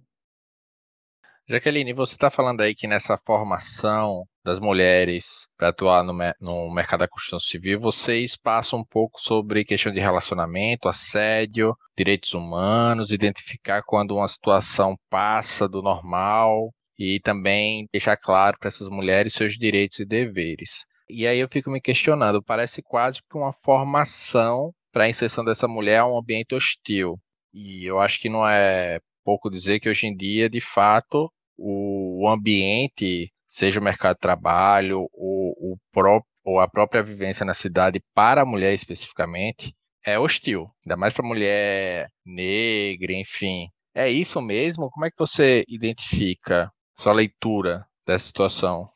Jaqueline, 1.48 1.92
você 1.92 2.14
está 2.14 2.30
falando 2.30 2.60
aí 2.60 2.74
que 2.74 2.86
nessa 2.86 3.18
formação 3.18 4.26
das 4.44 4.58
mulheres 4.58 5.46
para 5.56 5.68
atuar 5.68 6.02
no, 6.02 6.12
no, 6.40 6.70
mercado 6.70 7.00
da 7.00 7.08
construção 7.08 7.38
civil, 7.38 7.80
vocês 7.80 8.36
passam 8.36 8.80
um 8.80 8.84
pouco 8.84 9.20
sobre 9.20 9.64
questão 9.64 9.92
de 9.92 10.00
relacionamento, 10.00 10.88
assédio, 10.88 11.76
direitos 11.96 12.34
humanos, 12.34 13.12
identificar 13.12 13.82
quando 13.82 14.16
uma 14.16 14.28
situação 14.28 14.96
passa 15.08 15.68
do 15.68 15.80
normal 15.80 16.72
e 16.98 17.20
também 17.20 17.86
deixar 17.92 18.16
claro 18.16 18.56
para 18.58 18.68
essas 18.68 18.88
mulheres 18.88 19.34
seus 19.34 19.54
direitos 19.54 20.00
e 20.00 20.04
deveres. 20.04 20.84
E 21.08 21.26
aí 21.26 21.38
eu 21.38 21.48
fico 21.48 21.70
me 21.70 21.80
questionando, 21.80 22.42
parece 22.42 22.82
quase 22.82 23.20
que 23.20 23.36
uma 23.36 23.52
formação 23.64 24.72
para 24.92 25.04
a 25.04 25.08
inserção 25.08 25.44
dessa 25.44 25.68
mulher 25.68 26.00
a 26.00 26.06
um 26.06 26.18
ambiente 26.18 26.54
hostil. 26.54 27.18
E 27.52 27.84
eu 27.84 28.00
acho 28.00 28.20
que 28.20 28.28
não 28.28 28.46
é 28.46 28.98
pouco 29.24 29.50
dizer 29.50 29.80
que 29.80 29.88
hoje 29.88 30.06
em 30.06 30.16
dia, 30.16 30.48
de 30.48 30.60
fato, 30.60 31.30
o 31.56 32.28
ambiente, 32.28 33.30
seja 33.52 33.78
o 33.78 33.84
mercado 33.84 34.14
de 34.14 34.20
trabalho 34.20 35.06
ou, 35.12 35.50
o 35.60 35.76
próprio, 35.92 36.26
ou 36.42 36.58
a 36.58 36.66
própria 36.66 37.02
vivência 37.02 37.44
na 37.44 37.52
cidade 37.52 38.02
para 38.14 38.42
a 38.42 38.46
mulher 38.46 38.72
especificamente, 38.72 39.74
é 40.04 40.18
hostil, 40.18 40.70
ainda 40.84 40.96
mais 40.96 41.12
para 41.12 41.26
mulher 41.26 42.08
negra, 42.24 43.12
enfim. 43.12 43.68
É 43.94 44.08
isso 44.08 44.40
mesmo? 44.40 44.90
Como 44.90 45.04
é 45.04 45.10
que 45.10 45.18
você 45.18 45.64
identifica 45.68 46.72
sua 46.96 47.12
leitura 47.12 47.86
dessa 48.06 48.26
situação? 48.26 48.91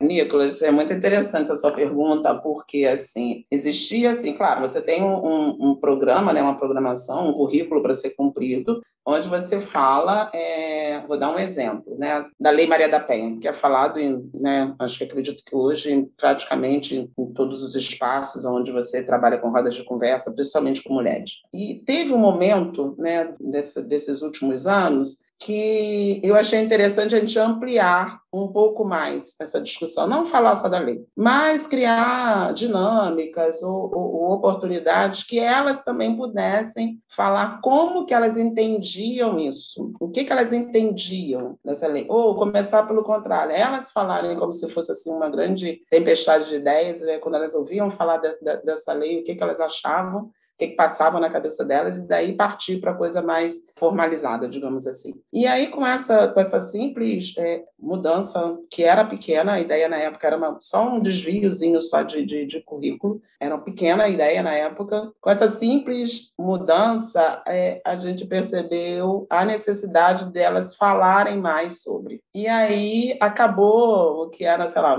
Nicolas, 0.00 0.60
é 0.62 0.70
muito 0.70 0.92
interessante 0.92 1.44
essa 1.44 1.56
sua 1.56 1.72
pergunta, 1.72 2.34
porque 2.34 2.84
assim 2.84 3.44
existia 3.50 4.10
assim, 4.10 4.34
claro, 4.34 4.60
você 4.60 4.80
tem 4.80 5.02
um, 5.02 5.70
um 5.70 5.74
programa, 5.76 6.32
né, 6.32 6.42
uma 6.42 6.56
programação, 6.56 7.28
um 7.28 7.32
currículo 7.32 7.80
para 7.80 7.94
ser 7.94 8.10
cumprido, 8.10 8.80
onde 9.06 9.28
você 9.28 9.60
fala, 9.60 10.30
é, 10.34 11.04
vou 11.06 11.18
dar 11.18 11.30
um 11.30 11.38
exemplo, 11.38 11.96
né, 11.98 12.26
da 12.40 12.50
Lei 12.50 12.66
Maria 12.66 12.88
da 12.88 12.98
Penha, 12.98 13.38
que 13.38 13.46
é 13.46 13.52
falado 13.52 13.98
em, 13.98 14.28
né, 14.34 14.74
acho 14.78 14.98
que 14.98 15.04
acredito 15.04 15.44
que 15.44 15.54
hoje 15.54 16.08
praticamente 16.16 17.10
em 17.16 17.26
todos 17.32 17.62
os 17.62 17.74
espaços 17.74 18.44
onde 18.44 18.72
você 18.72 19.04
trabalha 19.04 19.38
com 19.38 19.50
rodas 19.50 19.74
de 19.74 19.84
conversa, 19.84 20.32
principalmente 20.32 20.82
com 20.82 20.94
mulheres. 20.94 21.42
E 21.52 21.82
teve 21.84 22.12
um 22.12 22.18
momento, 22.18 22.94
né, 22.98 23.34
desse, 23.38 23.86
desses 23.86 24.22
últimos 24.22 24.66
anos 24.66 25.22
que 25.40 26.20
eu 26.22 26.34
achei 26.34 26.60
interessante 26.60 27.14
a 27.14 27.18
gente 27.18 27.38
ampliar 27.38 28.18
um 28.32 28.48
pouco 28.48 28.84
mais 28.84 29.36
essa 29.40 29.60
discussão, 29.60 30.06
não 30.06 30.24
falar 30.24 30.56
só 30.56 30.68
da 30.68 30.78
lei, 30.78 31.04
mas 31.14 31.66
criar 31.66 32.52
dinâmicas 32.52 33.62
ou, 33.62 33.90
ou, 33.94 34.14
ou, 34.14 34.32
oportunidades 34.32 35.22
que 35.22 35.38
elas 35.38 35.84
também 35.84 36.16
pudessem 36.16 36.98
falar 37.08 37.60
como 37.62 38.06
que 38.06 38.14
elas 38.14 38.36
entendiam 38.36 39.38
isso, 39.38 39.92
o 40.00 40.08
que 40.08 40.24
que 40.24 40.32
elas 40.32 40.52
entendiam 40.52 41.58
dessa 41.64 41.86
lei, 41.86 42.06
ou 42.08 42.34
começar 42.34 42.86
pelo 42.86 43.04
contrário, 43.04 43.52
elas 43.52 43.92
falarem 43.92 44.36
como 44.36 44.52
se 44.52 44.68
fosse 44.70 44.90
assim 44.90 45.12
uma 45.12 45.28
grande 45.28 45.80
tempestade 45.90 46.48
de 46.48 46.56
ideias, 46.56 47.02
né? 47.02 47.18
quando 47.18 47.36
elas 47.36 47.54
ouviam 47.54 47.90
falar 47.90 48.16
de, 48.16 48.28
de, 48.40 48.56
dessa 48.64 48.92
lei, 48.92 49.20
o 49.20 49.24
que 49.24 49.34
que 49.34 49.42
elas 49.42 49.60
achavam, 49.60 50.30
que, 50.58 50.68
que 50.68 50.76
passava 50.76 51.20
na 51.20 51.30
cabeça 51.30 51.64
delas, 51.64 51.98
e 51.98 52.06
daí 52.06 52.32
partir 52.36 52.80
para 52.80 52.94
coisa 52.94 53.22
mais 53.22 53.66
formalizada, 53.78 54.48
digamos 54.48 54.86
assim. 54.86 55.14
E 55.32 55.46
aí, 55.46 55.68
com 55.68 55.86
essa, 55.86 56.28
com 56.28 56.40
essa 56.40 56.60
simples 56.60 57.34
é, 57.38 57.64
mudança, 57.78 58.56
que 58.70 58.82
era 58.82 59.04
pequena, 59.04 59.54
a 59.54 59.60
ideia 59.60 59.88
na 59.88 59.96
época 59.96 60.26
era 60.26 60.36
uma, 60.36 60.58
só 60.60 60.88
um 60.88 61.00
desviozinho 61.00 61.80
só 61.80 62.02
de, 62.02 62.24
de, 62.24 62.46
de, 62.46 62.62
currículo, 62.62 63.20
era 63.40 63.54
uma 63.54 63.64
pequena 63.64 64.08
ideia 64.08 64.42
na 64.42 64.52
época, 64.52 65.12
com 65.20 65.30
essa 65.30 65.48
simples 65.48 66.32
mudança, 66.38 67.42
é, 67.46 67.80
a 67.84 67.96
gente 67.96 68.26
percebeu 68.26 69.26
a 69.28 69.44
necessidade 69.44 70.30
delas 70.30 70.76
falarem 70.76 71.38
mais 71.38 71.82
sobre. 71.82 72.22
E 72.34 72.46
aí 72.48 73.16
acabou 73.20 74.24
o 74.24 74.30
que 74.30 74.44
era, 74.44 74.66
sei 74.66 74.80
lá, 74.80 74.96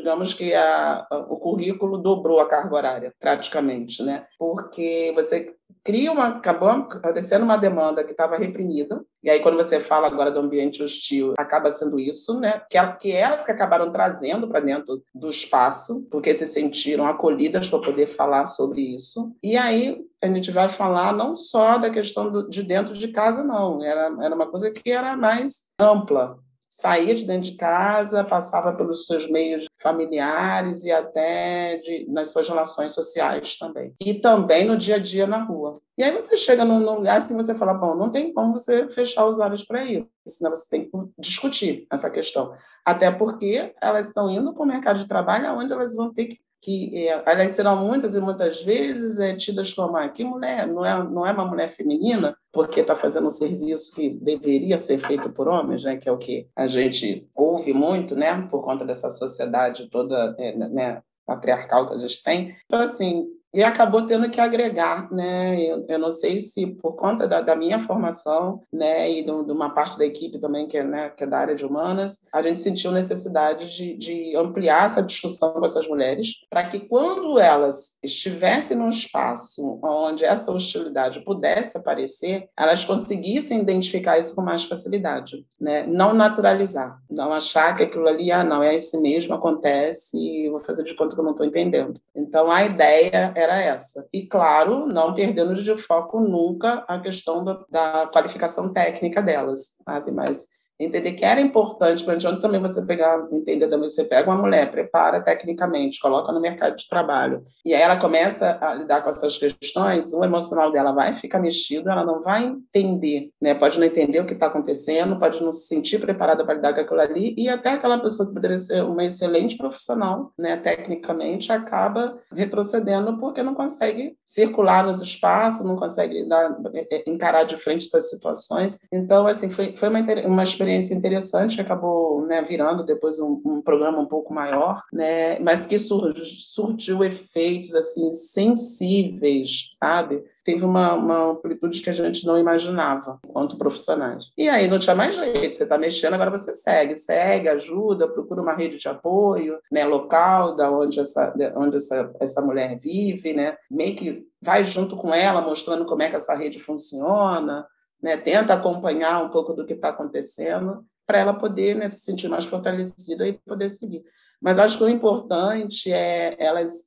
digamos 0.00 0.34
que 0.34 0.54
a, 0.54 1.06
o 1.28 1.36
currículo 1.36 1.98
dobrou 1.98 2.40
a 2.40 2.48
carga 2.48 2.74
horária, 2.74 3.14
praticamente, 3.20 4.02
né? 4.02 4.26
Porque 4.38 5.12
você 5.14 5.54
cria 5.84 6.10
uma, 6.10 6.28
acabou 6.28 6.68
aparecendo 6.68 7.42
uma 7.42 7.56
demanda 7.56 8.04
que 8.04 8.10
estava 8.10 8.36
reprimida, 8.36 9.02
e 9.22 9.30
aí 9.30 9.40
quando 9.40 9.56
você 9.56 9.78
fala 9.78 10.06
agora 10.06 10.30
do 10.30 10.40
ambiente 10.40 10.82
hostil, 10.82 11.34
acaba 11.38 11.70
sendo 11.70 11.98
isso, 11.98 12.38
né? 12.40 12.62
Que, 12.70 12.78
que 12.98 13.12
elas 13.12 13.44
que 13.44 13.52
acabaram 13.52 13.92
trazendo 13.92 14.48
para 14.48 14.60
dentro 14.60 15.02
do 15.14 15.28
espaço, 15.28 16.06
porque 16.10 16.34
se 16.34 16.46
sentiram 16.46 17.06
acolhidas 17.06 17.68
para 17.68 17.80
poder 17.80 18.06
falar 18.06 18.46
sobre 18.46 18.94
isso. 18.94 19.34
E 19.42 19.56
aí 19.56 20.00
a 20.22 20.26
gente 20.26 20.50
vai 20.50 20.68
falar 20.68 21.12
não 21.12 21.34
só 21.34 21.78
da 21.78 21.90
questão 21.90 22.30
do, 22.30 22.48
de 22.48 22.62
dentro 22.62 22.94
de 22.94 23.08
casa, 23.08 23.42
não, 23.42 23.82
era, 23.82 24.14
era 24.20 24.34
uma 24.34 24.46
coisa 24.46 24.70
que 24.70 24.90
era 24.90 25.16
mais 25.16 25.72
ampla, 25.78 26.38
saía 26.70 27.16
de 27.16 27.24
dentro 27.24 27.50
de 27.50 27.56
casa, 27.56 28.22
passava 28.22 28.72
pelos 28.72 29.04
seus 29.04 29.28
meios 29.28 29.66
familiares 29.82 30.84
e 30.84 30.92
até 30.92 31.78
de, 31.78 32.06
nas 32.08 32.28
suas 32.28 32.48
relações 32.48 32.92
sociais 32.92 33.56
também. 33.58 33.92
E 34.00 34.14
também 34.14 34.64
no 34.64 34.76
dia 34.76 34.94
a 34.94 34.98
dia 34.98 35.26
na 35.26 35.42
rua. 35.42 35.72
E 35.98 36.04
aí 36.04 36.12
você 36.12 36.36
chega 36.36 36.64
num 36.64 36.78
lugar 36.78 37.18
assim, 37.18 37.34
você 37.34 37.56
fala, 37.56 37.74
bom, 37.74 37.96
não 37.96 38.08
tem 38.08 38.32
como 38.32 38.56
você 38.56 38.88
fechar 38.88 39.26
os 39.26 39.40
olhos 39.40 39.64
para 39.64 39.84
isso, 39.84 40.06
senão 40.24 40.54
você 40.54 40.68
tem 40.70 40.84
que 40.84 40.90
discutir 41.18 41.88
essa 41.90 42.08
questão. 42.08 42.54
Até 42.84 43.10
porque 43.10 43.74
elas 43.82 44.06
estão 44.06 44.30
indo 44.30 44.54
para 44.54 44.62
o 44.62 44.66
mercado 44.66 45.00
de 45.00 45.08
trabalho 45.08 45.58
onde 45.58 45.72
elas 45.72 45.96
vão 45.96 46.12
ter 46.12 46.26
que 46.26 46.38
que 46.60 47.08
é, 47.08 47.22
aliás 47.24 47.52
serão 47.52 47.76
muitas 47.76 48.14
e 48.14 48.20
muitas 48.20 48.62
vezes 48.62 49.18
é, 49.18 49.34
tidas 49.34 49.72
como 49.72 49.96
ah, 49.96 50.08
que 50.08 50.22
mulher 50.22 50.66
não 50.66 50.84
é 50.84 51.02
não 51.02 51.26
é 51.26 51.32
uma 51.32 51.46
mulher 51.46 51.68
feminina 51.68 52.36
porque 52.52 52.80
está 52.80 52.94
fazendo 52.94 53.28
um 53.28 53.30
serviço 53.30 53.94
que 53.94 54.10
deveria 54.10 54.78
ser 54.78 54.98
feito 54.98 55.30
por 55.30 55.48
homens, 55.48 55.84
né? 55.84 55.96
Que 55.96 56.08
é 56.08 56.12
o 56.12 56.18
que 56.18 56.48
a 56.54 56.66
gente 56.66 57.28
ouve 57.34 57.72
muito, 57.72 58.14
né? 58.14 58.46
Por 58.50 58.62
conta 58.62 58.84
dessa 58.84 59.08
sociedade 59.08 59.88
toda 59.88 60.34
é, 60.38 60.54
né, 60.56 61.02
patriarcal 61.24 61.88
que 61.88 61.94
a 61.94 61.98
gente 61.98 62.22
tem. 62.22 62.56
Então 62.66 62.80
assim 62.80 63.26
e 63.52 63.62
acabou 63.62 64.02
tendo 64.02 64.30
que 64.30 64.40
agregar, 64.40 65.10
né? 65.12 65.60
Eu, 65.60 65.84
eu 65.88 65.98
não 65.98 66.10
sei 66.10 66.38
se 66.38 66.66
por 66.74 66.92
conta 66.92 67.26
da, 67.26 67.40
da 67.40 67.56
minha 67.56 67.80
formação, 67.80 68.62
né, 68.72 69.10
e 69.10 69.24
de, 69.24 69.30
uma 69.30 69.70
parte 69.70 69.98
da 69.98 70.04
equipe 70.04 70.38
também 70.38 70.68
que 70.68 70.76
é, 70.76 70.84
né, 70.84 71.10
que 71.10 71.24
é 71.24 71.26
da 71.26 71.38
área 71.38 71.54
de 71.54 71.64
humanas, 71.64 72.26
a 72.32 72.40
gente 72.42 72.60
sentiu 72.60 72.92
necessidade 72.92 73.74
de, 73.76 73.96
de 73.96 74.36
ampliar 74.36 74.86
essa 74.86 75.02
discussão 75.02 75.52
com 75.52 75.64
essas 75.64 75.88
mulheres, 75.88 76.34
para 76.48 76.64
que 76.68 76.80
quando 76.80 77.38
elas 77.38 77.98
estivessem 78.02 78.76
num 78.76 78.88
espaço 78.88 79.80
onde 79.82 80.24
essa 80.24 80.52
hostilidade 80.52 81.24
pudesse 81.24 81.76
aparecer, 81.76 82.48
elas 82.56 82.84
conseguissem 82.84 83.60
identificar 83.60 84.18
isso 84.18 84.34
com 84.34 84.42
mais 84.42 84.64
facilidade, 84.64 85.44
né? 85.60 85.84
Não 85.86 86.14
naturalizar, 86.14 86.98
não 87.10 87.32
achar 87.32 87.76
que 87.76 87.82
aquilo 87.82 88.06
ali, 88.06 88.30
ah, 88.30 88.44
não, 88.44 88.62
é 88.62 88.74
esse 88.74 89.00
mesmo, 89.00 89.34
acontece, 89.34 90.16
e 90.16 90.48
vou 90.48 90.60
fazer 90.60 90.84
de 90.84 90.94
conta 90.94 91.14
que 91.14 91.20
eu 91.20 91.24
não 91.24 91.32
estou 91.32 91.46
entendendo. 91.46 92.00
Então 92.14 92.50
a 92.50 92.64
ideia 92.64 93.32
era 93.40 93.60
essa. 93.60 94.06
E, 94.12 94.26
claro, 94.26 94.86
não 94.86 95.14
perdendo 95.14 95.54
de 95.54 95.76
foco 95.76 96.20
nunca 96.20 96.84
a 96.88 96.98
questão 97.00 97.44
da, 97.44 97.64
da 97.68 98.06
qualificação 98.12 98.72
técnica 98.72 99.22
delas, 99.22 99.78
sabe? 99.84 100.10
Mas 100.10 100.59
entender 100.80 101.12
que 101.12 101.24
era 101.24 101.40
importante, 101.40 102.04
para 102.04 102.14
adianta 102.14 102.40
também 102.40 102.60
você 102.60 102.84
pegar, 102.86 103.28
entender 103.30 103.68
também, 103.68 103.90
você 103.90 104.04
pega 104.04 104.30
uma 104.30 104.40
mulher, 104.40 104.70
prepara 104.70 105.20
tecnicamente, 105.20 106.00
coloca 106.00 106.32
no 106.32 106.40
mercado 106.40 106.74
de 106.76 106.88
trabalho, 106.88 107.44
e 107.64 107.74
aí 107.74 107.82
ela 107.82 107.96
começa 107.96 108.58
a 108.60 108.74
lidar 108.74 109.02
com 109.02 109.10
essas 109.10 109.36
questões, 109.36 110.14
o 110.14 110.24
emocional 110.24 110.72
dela 110.72 110.92
vai 110.92 111.12
ficar 111.12 111.38
mexido, 111.38 111.90
ela 111.90 112.04
não 112.04 112.20
vai 112.20 112.44
entender, 112.44 113.30
né? 113.40 113.54
Pode 113.54 113.78
não 113.78 113.86
entender 113.86 114.20
o 114.20 114.26
que 114.26 114.32
está 114.32 114.46
acontecendo, 114.46 115.18
pode 115.18 115.42
não 115.42 115.52
se 115.52 115.66
sentir 115.66 116.00
preparada 116.00 116.44
para 116.44 116.54
lidar 116.54 116.72
com 116.72 116.80
aquilo 116.80 117.00
ali, 117.00 117.34
e 117.36 117.48
até 117.48 117.70
aquela 117.70 117.98
pessoa 117.98 118.28
que 118.28 118.34
poderia 118.34 118.56
ser 118.56 118.82
uma 118.82 119.04
excelente 119.04 119.56
profissional, 119.58 120.32
né, 120.38 120.56
tecnicamente, 120.56 121.52
acaba 121.52 122.18
retrocedendo 122.32 123.18
porque 123.18 123.42
não 123.42 123.54
consegue 123.54 124.16
circular 124.24 124.84
nos 124.84 125.02
espaços, 125.02 125.66
não 125.66 125.76
consegue 125.76 126.22
lidar, 126.22 126.56
é, 126.72 126.96
é, 126.96 127.04
encarar 127.06 127.44
de 127.44 127.56
frente 127.56 127.86
essas 127.86 128.08
situações. 128.08 128.78
Então, 128.92 129.26
assim, 129.26 129.50
foi, 129.50 129.76
foi 129.76 129.88
uma, 129.88 130.00
uma 130.26 130.42
experiência 130.42 130.69
experiência 130.70 130.94
interessante 130.94 131.56
que 131.56 131.60
acabou 131.60 132.24
né, 132.26 132.42
virando 132.42 132.84
depois 132.84 133.18
um, 133.18 133.40
um, 133.44 133.62
programa 133.62 133.98
um 133.98 134.06
pouco 134.06 134.32
maior, 134.32 134.84
né, 134.92 135.38
mas 135.40 135.66
que 135.66 135.78
sur 135.78 136.12
surtiu 136.14 137.02
efeitos 137.02 137.74
assim 137.74 138.12
sensíveis, 138.12 139.68
sabe? 139.72 140.22
Teve 140.44 140.64
uma, 140.64 140.94
uma, 140.94 141.30
amplitude 141.32 141.82
que 141.82 141.90
a 141.90 141.92
gente 141.92 142.26
não 142.26 142.38
imaginava 142.38 143.18
enquanto 143.26 143.58
profissionais. 143.58 144.30
E 144.36 144.48
aí 144.48 144.68
não 144.68 144.78
tinha 144.78 144.94
mais 144.94 145.14
jeito, 145.14 145.54
você 145.54 145.64
está 145.64 145.76
mexendo, 145.76 146.14
agora 146.14 146.30
você 146.30 146.54
segue, 146.54 146.96
segue, 146.96 147.48
ajuda, 147.48 148.08
procura 148.08 148.40
uma 148.40 148.54
rede 148.54 148.78
de 148.78 148.88
apoio 148.88 149.58
né, 149.70 149.84
local, 149.84 150.56
da 150.56 150.70
onde, 150.70 150.98
essa, 150.98 151.34
onde 151.56 151.76
essa, 151.76 152.10
essa 152.20 152.42
mulher 152.42 152.78
vive, 152.78 153.34
né, 153.34 153.56
meio 153.70 153.94
que 153.94 154.26
vai 154.40 154.64
junto 154.64 154.96
com 154.96 155.14
ela, 155.14 155.42
mostrando 155.42 155.84
como 155.84 156.02
é 156.02 156.08
que 156.08 156.16
essa 156.16 156.34
rede 156.34 156.58
funciona, 156.58 157.66
né, 158.02 158.16
tenta 158.16 158.54
acompanhar 158.54 159.24
um 159.24 159.30
pouco 159.30 159.52
do 159.52 159.64
que 159.64 159.74
está 159.74 159.90
acontecendo 159.90 160.84
para 161.06 161.18
ela 161.18 161.34
poder 161.34 161.74
né, 161.74 161.88
se 161.88 162.00
sentir 162.00 162.28
mais 162.28 162.44
fortalecida 162.44 163.26
e 163.26 163.32
poder 163.32 163.68
seguir. 163.68 164.04
Mas 164.40 164.58
acho 164.58 164.78
que 164.78 164.84
o 164.84 164.88
importante 164.88 165.92
é 165.92 166.36
elas, 166.38 166.84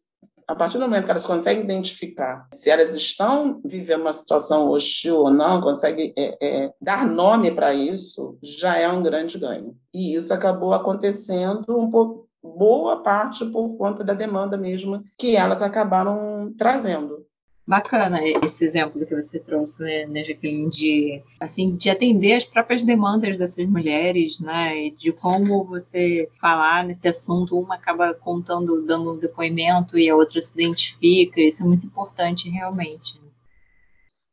a 0.48 0.56
partir 0.56 0.78
do 0.78 0.86
momento 0.86 1.06
que 1.06 1.12
elas 1.12 1.26
conseguem 1.26 1.64
identificar 1.64 2.48
se 2.54 2.70
elas 2.70 2.96
estão 2.96 3.62
vivendo 3.64 4.02
uma 4.02 4.14
situação 4.14 4.70
hostil 4.70 5.18
ou 5.18 5.30
não, 5.30 5.62
conseguem 5.62 6.14
é, 6.18 6.38
é, 6.42 6.74
dar 6.82 7.06
nome 7.06 7.52
para 7.52 7.74
isso, 7.74 8.38
já 8.42 8.78
é 8.78 8.88
um 8.88 9.04
grande 9.04 9.38
ganho. 9.38 9.76
E 9.94 10.16
isso 10.16 10.34
acabou 10.34 10.74
acontecendo 10.74 11.78
um 11.78 11.90
pouco, 11.90 12.28
boa 12.42 13.04
parte 13.04 13.46
por 13.46 13.78
conta 13.78 14.04
da 14.04 14.14
demanda 14.14 14.58
mesmo 14.58 15.04
que 15.18 15.36
elas 15.36 15.62
acabaram 15.62 16.54
trazendo. 16.58 17.23
Bacana 17.66 18.20
esse 18.44 18.66
exemplo 18.66 19.06
que 19.06 19.16
você 19.16 19.40
trouxe, 19.40 19.82
né, 19.82 20.06
né, 20.06 20.22
de, 20.22 21.24
assim, 21.40 21.76
de 21.78 21.90
atender 21.90 22.34
as 22.34 22.44
próprias 22.44 22.84
demandas 22.84 23.38
dessas 23.38 23.66
mulheres, 23.66 24.38
né, 24.42 24.88
e 24.88 24.92
de 24.92 25.14
como 25.14 25.64
você 25.64 26.30
falar 26.40 26.84
nesse 26.84 27.08
assunto, 27.08 27.58
uma 27.58 27.76
acaba 27.76 28.14
contando, 28.14 28.86
dando 28.86 29.14
um 29.14 29.18
depoimento 29.18 29.98
e 29.98 30.10
a 30.10 30.16
outra 30.16 30.42
se 30.42 30.54
identifica, 30.54 31.40
isso 31.40 31.64
é 31.64 31.66
muito 31.66 31.86
importante 31.86 32.50
realmente. 32.50 33.22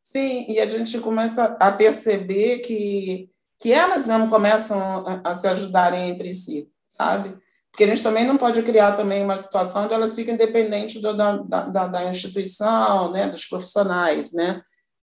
Sim, 0.03 0.47
e 0.49 0.59
a 0.59 0.69
gente 0.69 0.99
começa 0.99 1.57
a 1.61 1.71
perceber 1.71 2.59
que, 2.59 3.31
que 3.61 3.73
elas 3.73 4.09
mesmo 4.09 4.29
começam 4.29 5.07
a, 5.07 5.21
a 5.25 5.35
se 5.35 5.47
ajudarem 5.47 6.09
entre 6.09 6.31
si, 6.31 6.69
sabe? 6.89 7.39
Porque 7.71 7.85
a 7.85 7.87
gente 7.87 8.03
também 8.03 8.25
não 8.25 8.37
pode 8.37 8.63
criar 8.63 8.93
também 8.93 9.23
uma 9.23 9.37
situação 9.37 9.85
onde 9.85 9.95
elas 9.95 10.15
fiquem 10.15 10.37
dependentes 10.37 11.01
do, 11.01 11.15
da, 11.15 11.37
da, 11.37 11.87
da, 11.87 12.05
instituição, 12.05 13.13
né, 13.13 13.29
dos 13.29 13.47
profissionais, 13.47 14.33
né? 14.33 14.61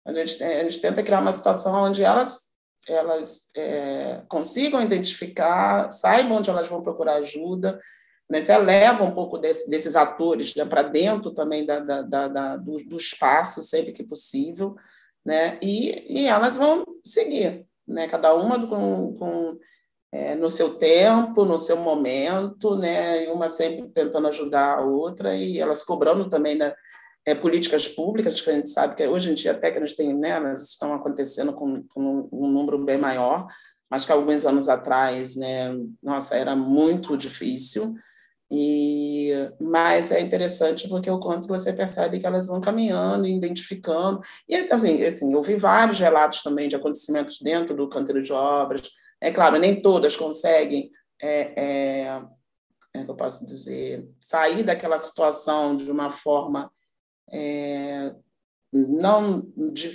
A 0.07 0.13
gente, 0.13 0.43
a 0.43 0.63
gente 0.65 0.81
tenta 0.81 1.03
criar 1.03 1.21
uma 1.21 1.33
situação 1.33 1.85
onde 1.85 2.03
elas 2.03 2.55
elas 2.89 3.51
é, 3.57 4.23
consigam 4.29 4.83
identificar, 4.83 5.91
saibam 5.91 6.39
onde 6.39 6.51
elas 6.51 6.69
vão 6.69 6.83
procurar 6.83 7.15
ajuda, 7.15 7.81
né? 8.29 8.41
até 8.41 8.57
leva 8.59 9.05
um 9.05 9.15
pouco 9.15 9.39
desse, 9.39 9.71
desses 9.71 9.97
atores 9.97 10.55
né, 10.55 10.65
para 10.65 10.83
dentro 10.83 11.31
também 11.31 11.65
da, 11.65 11.81
da, 11.81 12.03
da, 12.03 12.57
do, 12.57 12.77
do, 12.77 12.97
espaço, 12.97 13.63
sempre 13.63 13.93
que 13.93 14.03
possível, 14.05 14.75
né? 15.25 15.59
e, 15.63 16.23
e 16.23 16.27
elas 16.27 16.57
vão 16.57 16.85
seguir, 17.05 17.67
né? 17.87 18.07
cada 18.07 18.35
uma 18.35 18.67
com, 18.67 19.15
com 19.15 19.59
é, 20.15 20.37
no 20.37 20.49
seu 20.49 20.75
tempo, 20.75 21.45
no 21.45 21.59
seu 21.59 21.77
momento, 21.77 22.77
né? 22.77 23.29
uma 23.31 23.49
sempre 23.49 23.89
tentando 23.89 24.29
ajudar 24.29 24.79
a 24.79 24.81
outra 24.81 25.35
e 25.35 25.59
elas 25.59 25.83
cobrando 25.83 26.29
também 26.29 26.55
né, 26.55 26.73
é, 27.27 27.35
políticas 27.35 27.89
públicas, 27.89 28.41
que 28.41 28.49
a 28.49 28.53
gente 28.53 28.71
sabe 28.71 28.95
que 28.95 29.05
hoje 29.09 29.33
em 29.33 29.35
dia 29.35 29.51
até 29.51 29.73
que 29.73 29.81
gente 29.81 29.97
tem, 29.97 30.15
né, 30.15 30.31
elas 30.31 30.71
estão 30.71 30.95
acontecendo 30.95 31.53
com, 31.53 31.83
com 31.89 32.29
um 32.31 32.47
número 32.47 32.79
bem 32.85 32.97
maior, 32.97 33.49
mas 33.91 34.05
que 34.05 34.13
alguns 34.13 34.47
anos 34.47 34.69
atrás, 34.69 35.35
né, 35.35 35.75
nossa, 36.01 36.37
era 36.37 36.55
muito 36.55 37.17
difícil, 37.17 37.97
e, 38.49 39.33
mas 39.61 40.13
é 40.13 40.21
interessante 40.21 40.89
porque 40.89 41.11
o 41.11 41.19
quanto 41.19 41.49
você 41.49 41.73
percebe 41.73 42.21
que 42.21 42.27
elas 42.27 42.47
vão 42.47 42.61
caminhando, 42.61 43.27
identificando. 43.27 44.21
E 44.49 44.55
assim, 44.55 45.03
assim, 45.03 45.33
eu 45.33 45.43
vi 45.43 45.57
vários 45.57 45.99
relatos 45.99 46.41
também 46.41 46.69
de 46.69 46.77
acontecimentos 46.77 47.41
dentro 47.41 47.75
do 47.75 47.89
canteiro 47.89 48.23
de 48.23 48.33
obras, 48.33 48.93
é 49.25 49.33
claro, 49.33 49.59
nem 49.59 49.81
todas 49.81 50.17
conseguem, 50.19 50.91
é, 51.21 51.41
é, 51.57 52.23
é 52.93 53.05
que 53.05 53.11
eu 53.11 53.17
posso 53.17 53.47
dizer, 53.47 54.07
sair 54.21 54.63
daquela 54.63 54.99
situação 54.99 55.75
de 55.75 55.91
uma 55.91 56.11
forma 56.11 56.71
é, 57.33 58.15
não 58.71 59.51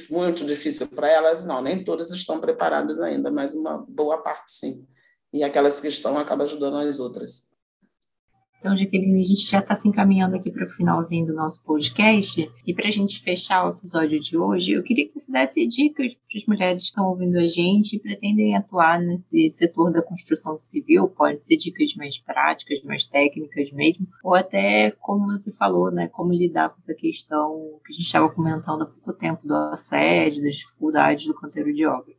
muito 0.10 0.44
difícil 0.46 0.88
para 0.88 1.08
elas, 1.12 1.46
não, 1.46 1.62
nem 1.62 1.84
todas 1.84 2.10
estão 2.10 2.42
preparadas 2.42 3.00
ainda, 3.00 3.30
mas 3.30 3.54
uma 3.54 3.86
boa 3.88 4.18
parte 4.18 4.52
sim. 4.52 4.88
E 5.32 5.44
aquelas 5.44 5.80
que 5.80 5.88
estão 5.88 6.18
acabam 6.18 6.46
ajudando 6.46 6.78
as 6.78 7.00
outras. 7.00 7.54
Então, 8.60 8.76
Jaqueline, 8.76 9.22
a 9.22 9.26
gente 9.26 9.50
já 9.50 9.60
está 9.60 9.74
se 9.74 9.88
encaminhando 9.88 10.36
aqui 10.36 10.52
para 10.52 10.66
o 10.66 10.70
finalzinho 10.70 11.26
do 11.26 11.34
nosso 11.34 11.64
podcast. 11.64 12.52
E 12.68 12.74
para 12.74 12.90
a 12.90 12.92
gente 12.92 13.22
fechar 13.22 13.66
o 13.66 13.70
episódio 13.70 14.20
de 14.20 14.38
hoje, 14.38 14.74
eu 14.74 14.84
queria 14.84 15.08
que 15.08 15.18
você 15.18 15.32
desse 15.32 15.66
dicas 15.66 16.14
para 16.14 16.38
as 16.38 16.46
mulheres 16.46 16.82
que 16.82 16.90
estão 16.90 17.08
ouvindo 17.08 17.38
a 17.38 17.48
gente 17.48 17.96
e 17.96 18.00
pretendem 18.00 18.58
atuar 18.58 19.00
nesse 19.00 19.50
setor 19.50 19.94
da 19.94 20.04
construção 20.04 20.58
civil. 20.58 21.08
Pode 21.08 21.42
ser 21.42 21.56
dicas 21.56 21.96
mais 21.96 22.20
práticas, 22.20 22.84
mais 22.84 23.06
técnicas 23.06 23.72
mesmo, 23.72 24.06
ou 24.22 24.36
até, 24.36 24.92
como 24.92 25.32
você 25.32 25.54
falou, 25.54 25.90
né, 25.90 26.10
como 26.10 26.34
lidar 26.34 26.70
com 26.70 26.78
essa 26.80 26.94
questão 26.94 27.80
que 27.86 27.94
a 27.94 27.96
gente 27.96 28.06
estava 28.06 28.30
comentando 28.30 28.84
há 28.84 28.88
pouco 28.88 29.14
tempo 29.14 29.48
do 29.48 29.56
assédio, 29.56 30.44
das 30.44 30.56
dificuldades 30.56 31.28
do 31.28 31.34
canteiro 31.34 31.74
de 31.74 31.86
obra. 31.86 32.14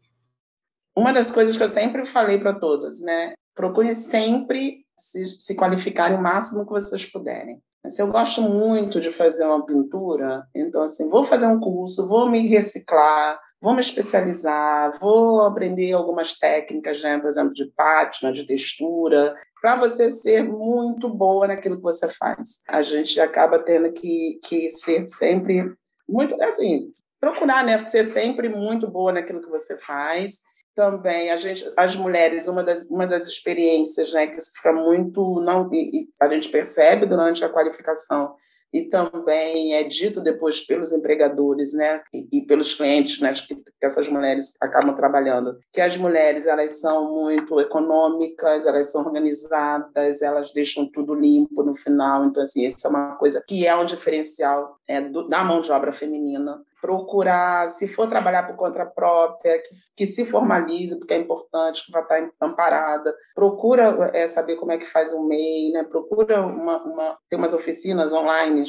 Uma 0.97 1.13
das 1.13 1.31
coisas 1.31 1.55
que 1.55 1.63
eu 1.63 1.69
sempre 1.69 2.07
falei 2.07 2.39
para 2.39 2.59
todas, 2.59 3.03
né? 3.03 3.35
Procure 3.55 3.95
sempre 3.95 4.87
se, 5.01 5.25
se 5.25 5.55
qualificarem 5.57 6.19
o 6.19 6.23
máximo 6.23 6.65
que 6.65 6.73
vocês 6.73 7.07
puderem. 7.07 7.61
Se 7.87 8.03
eu 8.03 8.09
gosto 8.09 8.43
muito 8.43 9.01
de 9.01 9.11
fazer 9.11 9.47
uma 9.47 9.65
pintura, 9.65 10.47
então 10.55 10.83
assim, 10.83 11.09
vou 11.09 11.25
fazer 11.25 11.47
um 11.47 11.59
curso, 11.59 12.07
vou 12.07 12.29
me 12.29 12.47
reciclar, 12.47 13.41
vou 13.61 13.73
me 13.73 13.81
especializar, 13.81 14.99
vou 15.01 15.41
aprender 15.43 15.93
algumas 15.93 16.39
técnicas, 16.39 17.03
né, 17.03 17.19
por 17.19 17.29
exemplo, 17.29 17.55
de 17.55 17.65
pátina, 17.75 18.33
de 18.33 18.45
textura, 18.45 19.35
para 19.61 19.77
você 19.77 20.11
ser 20.11 20.43
muito 20.43 21.09
boa 21.09 21.47
naquilo 21.47 21.77
que 21.77 21.83
você 21.83 22.09
faz. 22.09 22.63
A 22.69 22.83
gente 22.83 23.19
acaba 23.19 23.59
tendo 23.59 23.91
que, 23.93 24.39
que 24.45 24.71
ser 24.71 25.09
sempre 25.09 25.73
muito, 26.07 26.41
assim, 26.43 26.91
procurar, 27.19 27.65
né, 27.65 27.79
ser 27.79 28.05
sempre 28.05 28.49
muito 28.49 28.87
boa 28.91 29.13
naquilo 29.13 29.41
que 29.41 29.51
você 29.51 29.79
faz 29.79 30.41
também 30.81 31.31
a 31.31 31.37
gente, 31.37 31.71
as 31.77 31.95
mulheres, 31.95 32.49
uma 32.49 32.65
das, 32.65 32.89
uma 32.89 33.07
das 33.07 33.27
experiências, 33.27 34.15
né, 34.15 34.27
que 34.27 34.39
isso 34.39 34.55
fica 34.57 34.73
muito, 34.73 35.39
não, 35.43 35.69
e, 35.75 36.09
a 36.19 36.27
gente 36.27 36.49
percebe 36.49 37.05
durante 37.05 37.45
a 37.45 37.51
qualificação 37.51 38.35
e 38.73 38.85
também 38.85 39.75
é 39.75 39.83
dito 39.83 40.23
depois 40.23 40.63
pelos 40.63 40.91
empregadores, 40.93 41.75
né, 41.75 42.01
e, 42.15 42.39
e 42.39 42.47
pelos 42.47 42.75
clientes, 42.75 43.21
né, 43.21 43.31
que, 43.35 43.57
que, 43.57 43.63
essas 43.83 44.09
mulheres 44.09 44.57
acabam 44.59 44.95
trabalhando, 44.95 45.59
que 45.71 45.83
as 45.83 45.99
mulheres 45.99 46.47
elas 46.47 46.81
são 46.81 47.13
muito 47.13 47.61
econômicas, 47.61 48.65
elas 48.65 48.91
são 48.91 49.05
organizadas, 49.05 50.23
elas 50.23 50.51
deixam 50.51 50.91
tudo 50.91 51.15
limpo 51.15 51.63
no 51.63 51.75
final, 51.75 52.25
então 52.25 52.43
assim, 52.43 52.65
isso 52.65 52.87
é 52.87 52.89
uma 52.89 53.17
coisa 53.17 53.45
que 53.47 53.67
é 53.67 53.77
um 53.77 53.85
diferencial 53.85 54.79
é, 54.89 55.03
do, 55.03 55.29
da 55.29 55.45
mão 55.45 55.61
de 55.61 55.71
obra 55.71 55.93
feminina 55.93 56.65
procurar, 56.81 57.69
se 57.69 57.87
for 57.87 58.09
trabalhar 58.09 58.45
por 58.45 58.57
conta 58.57 58.87
própria, 58.87 59.59
que, 59.59 59.69
que 59.97 60.07
se 60.07 60.25
formalize, 60.25 60.99
porque 60.99 61.15
é 61.15 61.19
importante, 61.19 61.85
que 61.85 61.93
vai 61.93 62.03
estar 62.03 62.31
amparada. 62.41 63.15
Procura 63.35 64.11
é, 64.15 64.27
saber 64.27 64.57
como 64.57 64.73
é 64.73 64.79
que 64.79 64.87
faz 64.87 65.13
um 65.13 65.27
MEI, 65.27 65.73
né? 65.73 65.85
procura 65.85 66.41
uma, 66.41 66.83
uma, 66.83 67.19
tem 67.29 67.39
umas 67.39 67.53
oficinas 67.53 68.13
online 68.13 68.65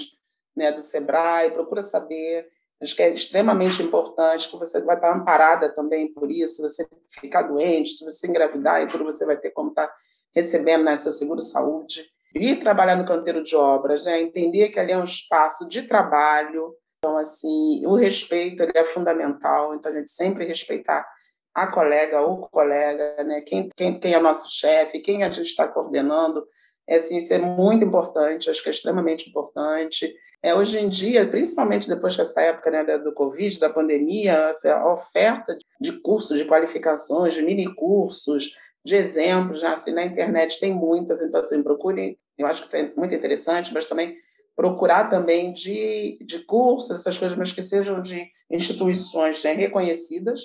né, 0.56 0.72
do 0.72 0.82
Sebrae, 0.82 1.52
procura 1.52 1.82
saber. 1.82 2.48
Acho 2.82 2.96
que 2.96 3.04
é 3.04 3.10
extremamente 3.10 3.82
importante, 3.84 4.50
que 4.50 4.58
você 4.58 4.84
vai 4.84 4.96
estar 4.96 5.16
amparada 5.16 5.70
também 5.70 6.12
por 6.12 6.32
isso. 6.32 6.56
Se 6.56 6.62
você 6.64 6.88
ficar 7.10 7.44
doente, 7.44 7.92
se 7.92 8.04
você 8.04 8.28
engravidar 8.28 8.82
e 8.82 8.88
tudo, 8.88 9.04
você 9.04 9.26
vai 9.26 9.38
ter 9.38 9.52
como 9.52 9.70
estar 9.70 9.92
recebendo 10.34 10.84
né, 10.84 10.96
seu 10.96 11.12
seguro-saúde. 11.12 12.06
Ir 12.34 12.56
trabalhar 12.58 12.96
no 12.96 13.06
canteiro 13.06 13.44
de 13.44 13.56
obras, 13.56 14.06
né? 14.06 14.22
entender 14.22 14.70
que 14.70 14.80
ali 14.80 14.94
é 14.94 14.98
um 14.98 15.04
espaço 15.04 15.68
de 15.68 15.84
trabalho, 15.84 16.74
então, 17.04 17.18
assim, 17.18 17.84
o 17.88 17.96
respeito 17.96 18.62
ele 18.62 18.74
é 18.76 18.86
fundamental, 18.86 19.74
então 19.74 19.92
a 19.92 19.96
gente 19.96 20.12
sempre 20.12 20.46
respeitar 20.46 21.04
a 21.52 21.66
colega 21.66 22.22
ou 22.22 22.48
colega, 22.48 23.24
né? 23.24 23.42
quem, 23.42 23.70
quem, 23.76 24.00
quem 24.00 24.14
é 24.14 24.20
nosso 24.20 24.52
chefe, 24.52 25.00
quem 25.00 25.24
a 25.24 25.32
gente 25.32 25.48
está 25.48 25.68
coordenando, 25.68 26.46
é, 26.88 26.98
assim, 26.98 27.18
isso 27.18 27.34
é 27.34 27.40
muito 27.40 27.84
importante, 27.84 28.52
acho 28.52 28.62
que 28.62 28.70
é 28.70 28.72
extremamente 28.72 29.28
importante. 29.28 30.14
É, 30.44 30.54
hoje 30.54 30.80
em 30.80 30.88
dia, 30.88 31.28
principalmente 31.28 31.90
depois 31.90 32.16
dessa 32.16 32.40
época 32.44 32.70
né, 32.70 32.84
do 33.00 33.12
Covid, 33.14 33.60
da 33.60 33.70
pandemia, 33.72 34.54
a 34.64 34.94
oferta 34.94 35.58
de 35.80 35.94
cursos, 36.02 36.38
de 36.38 36.46
qualificações, 36.46 37.34
de 37.34 37.42
mini 37.42 37.74
cursos, 37.74 38.56
de 38.86 38.94
exemplos, 38.94 39.64
né, 39.64 39.70
assim, 39.70 39.92
na 39.92 40.04
internet 40.04 40.60
tem 40.60 40.72
muitas, 40.72 41.20
então 41.24 41.40
assim, 41.40 41.64
procurem, 41.64 42.16
eu 42.38 42.46
acho 42.46 42.62
que 42.62 42.68
isso 42.68 42.78
é 42.78 42.94
muito 42.96 43.16
interessante, 43.16 43.74
mas 43.74 43.90
também 43.90 44.16
procurar 44.56 45.10
também 45.10 45.54
de, 45.54 46.18
de 46.26 46.40
cursos, 46.40 46.92
essas 46.92 47.18
coisas, 47.18 47.38
mas 47.38 47.52
que 47.52 47.62
sejam 47.62 48.02
de 48.02 48.28
instituições 48.50 49.44
né, 49.44 49.54
reconhecidas, 49.54 50.42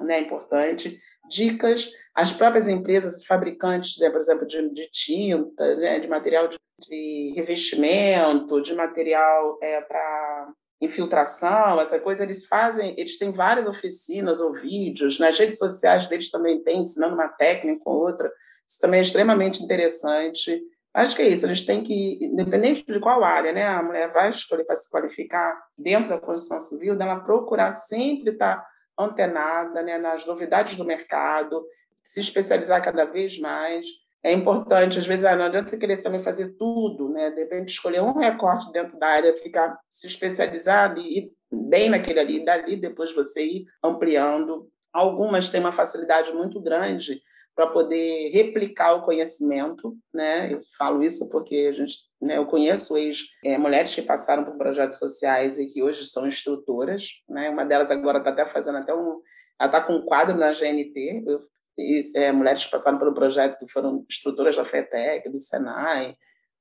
né, 0.00 0.20
importante, 0.20 0.98
dicas, 1.28 1.90
as 2.14 2.32
próprias 2.32 2.68
empresas 2.68 3.24
fabricantes, 3.24 3.98
né, 3.98 4.10
por 4.10 4.18
exemplo, 4.18 4.46
de, 4.46 4.68
de 4.70 4.90
tinta, 4.90 5.76
né, 5.76 6.00
de 6.00 6.08
material 6.08 6.48
de, 6.48 6.58
de, 6.80 7.32
revestimento, 7.36 8.60
de 8.60 8.74
material 8.74 9.58
é, 9.62 9.80
para 9.80 10.52
infiltração, 10.80 11.80
essa 11.80 12.00
coisa, 12.00 12.24
eles 12.24 12.46
fazem, 12.46 12.94
eles 12.98 13.16
têm 13.16 13.30
várias 13.30 13.68
oficinas 13.68 14.40
ou 14.40 14.52
vídeos, 14.52 15.20
nas 15.20 15.38
redes 15.38 15.58
sociais 15.58 16.08
deles 16.08 16.30
também 16.30 16.60
tem, 16.62 16.80
ensinando 16.80 17.14
uma 17.14 17.28
técnica 17.28 17.82
ou 17.86 18.00
outra, 18.00 18.30
isso 18.68 18.80
também 18.80 18.98
é 18.98 19.02
extremamente 19.02 19.62
interessante, 19.62 20.60
Acho 20.94 21.16
que 21.16 21.22
é 21.22 21.28
isso, 21.28 21.46
a 21.46 21.48
gente 21.48 21.64
tem 21.64 21.82
que, 21.82 22.18
independente 22.22 22.84
de 22.84 23.00
qual 23.00 23.24
área 23.24 23.50
né, 23.50 23.66
a 23.66 23.82
mulher 23.82 24.12
vai 24.12 24.28
escolher 24.28 24.64
para 24.64 24.76
se 24.76 24.90
qualificar 24.90 25.58
dentro 25.78 26.10
da 26.10 26.18
construção 26.18 26.60
civil, 26.60 26.94
dela 26.94 27.20
procurar 27.20 27.72
sempre 27.72 28.32
estar 28.32 28.62
antenada 28.98 29.82
né, 29.82 29.96
nas 29.96 30.26
novidades 30.26 30.76
do 30.76 30.84
mercado, 30.84 31.64
se 32.02 32.20
especializar 32.20 32.82
cada 32.82 33.06
vez 33.06 33.38
mais. 33.38 33.86
É 34.22 34.32
importante, 34.32 34.98
às 34.98 35.06
vezes, 35.06 35.24
ah, 35.24 35.34
não 35.34 35.46
adianta 35.46 35.68
você 35.68 35.78
querer 35.78 35.98
também 35.98 36.22
fazer 36.22 36.50
tudo, 36.58 37.08
né? 37.08 37.30
de 37.30 37.40
repente 37.40 37.70
escolher 37.70 38.02
um 38.02 38.12
recorte 38.12 38.70
dentro 38.70 38.98
da 38.98 39.06
área, 39.06 39.34
ficar 39.34 39.76
se 39.88 40.06
especializar 40.06 40.90
ali, 40.90 41.18
ir 41.18 41.32
bem 41.50 41.88
naquele 41.88 42.20
ali, 42.20 42.36
e 42.36 42.44
dali 42.44 42.76
depois 42.76 43.12
você 43.14 43.44
ir 43.44 43.66
ampliando. 43.82 44.68
Algumas 44.92 45.48
têm 45.48 45.60
uma 45.60 45.72
facilidade 45.72 46.32
muito 46.32 46.60
grande 46.60 47.20
para 47.54 47.66
poder 47.66 48.30
replicar 48.30 48.94
o 48.94 49.02
conhecimento, 49.02 49.96
né? 50.12 50.52
Eu 50.52 50.60
falo 50.78 51.02
isso 51.02 51.28
porque 51.30 51.68
a 51.70 51.72
gente, 51.72 51.98
né, 52.20 52.38
eu 52.38 52.46
conheço 52.46 52.96
ex 52.96 53.18
é, 53.44 53.58
mulheres 53.58 53.94
que 53.94 54.02
passaram 54.02 54.44
por 54.44 54.56
projetos 54.56 54.98
sociais 54.98 55.58
e 55.58 55.66
que 55.66 55.82
hoje 55.82 56.04
são 56.04 56.26
instrutoras, 56.26 57.08
né? 57.28 57.50
Uma 57.50 57.64
delas 57.64 57.90
agora 57.90 58.18
está 58.18 58.30
até 58.30 58.46
fazendo 58.46 58.78
até 58.78 58.94
um, 58.94 59.20
ela 59.60 59.66
está 59.66 59.80
com 59.80 59.94
um 59.94 60.04
quadro 60.04 60.36
na 60.36 60.50
GNT, 60.50 61.24
eu, 61.26 61.40
e, 61.78 62.00
é, 62.16 62.32
mulheres 62.32 62.64
que 62.64 62.70
passaram 62.70 62.98
pelo 62.98 63.14
projeto 63.14 63.58
que 63.58 63.70
foram 63.70 64.04
instrutoras 64.08 64.56
da 64.56 64.64
FETEC, 64.64 65.28
do 65.28 65.38
Senai. 65.38 66.16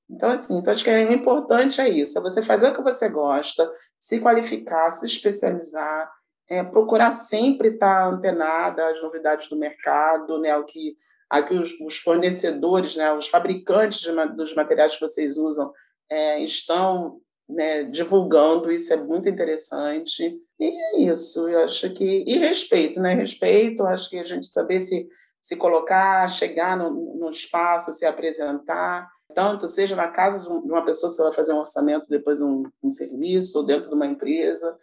Então, 0.10 0.30
assim, 0.30 0.58
então 0.58 0.74
acho 0.74 0.84
que 0.84 0.90
é 0.90 1.14
importante 1.14 1.80
é 1.80 1.88
isso, 1.88 2.18
é 2.20 2.22
você 2.22 2.44
fazer 2.44 2.70
o 2.70 2.74
que 2.74 2.82
você 2.82 3.10
gosta, 3.10 3.72
se 3.98 4.20
qualificar, 4.20 4.90
se 4.92 5.06
especializar, 5.06 6.12
é, 6.52 6.62
procurar 6.62 7.12
sempre 7.12 7.70
estar 7.70 8.10
antenada 8.10 8.86
às 8.86 9.02
novidades 9.02 9.48
do 9.48 9.56
mercado, 9.56 10.38
né, 10.38 10.52
ao 10.52 10.66
que, 10.66 10.98
a 11.30 11.42
que 11.42 11.54
os, 11.54 11.80
os 11.80 11.98
fornecedores, 11.98 12.98
né, 12.98 13.14
os 13.14 13.30
fabricantes 13.30 14.00
de, 14.00 14.12
dos 14.36 14.54
materiais 14.54 14.96
que 14.96 15.00
vocês 15.00 15.38
usam 15.38 15.72
é, 16.10 16.44
estão 16.44 17.22
né, 17.48 17.86
divulgando, 17.86 18.70
isso 18.70 18.94
é 18.94 18.98
muito 18.98 19.30
interessante. 19.30 20.38
E 20.60 20.66
é 20.66 21.00
isso, 21.10 21.48
eu 21.48 21.64
acho 21.64 21.90
que. 21.94 22.26
E 22.28 22.38
respeito, 22.38 23.00
né? 23.00 23.14
Respeito, 23.14 23.86
acho 23.86 24.10
que 24.10 24.20
a 24.20 24.26
gente 24.26 24.48
saber 24.48 24.82
se, 24.82 25.08
se 25.42 25.56
colocar, 25.56 26.28
chegar 26.30 26.78
no, 26.78 27.16
no 27.16 27.30
espaço, 27.30 27.94
se 27.94 28.06
apresentar, 28.06 29.10
tanto 29.34 29.70
seja 29.70 29.96
na 29.96 30.10
casa 30.10 30.40
de 30.42 30.50
uma 30.50 30.84
pessoa 30.84 31.10
que 31.10 31.16
você 31.16 31.24
vai 31.24 31.34
fazer 31.34 31.54
um 31.54 31.60
orçamento 31.60 32.10
depois 32.10 32.40
de 32.40 32.44
um, 32.44 32.70
um 32.84 32.92
serviço, 32.92 33.58
ou 33.58 33.66
dentro 33.66 33.90
de 33.90 33.96
uma 33.96 34.06
empresa. 34.06 34.78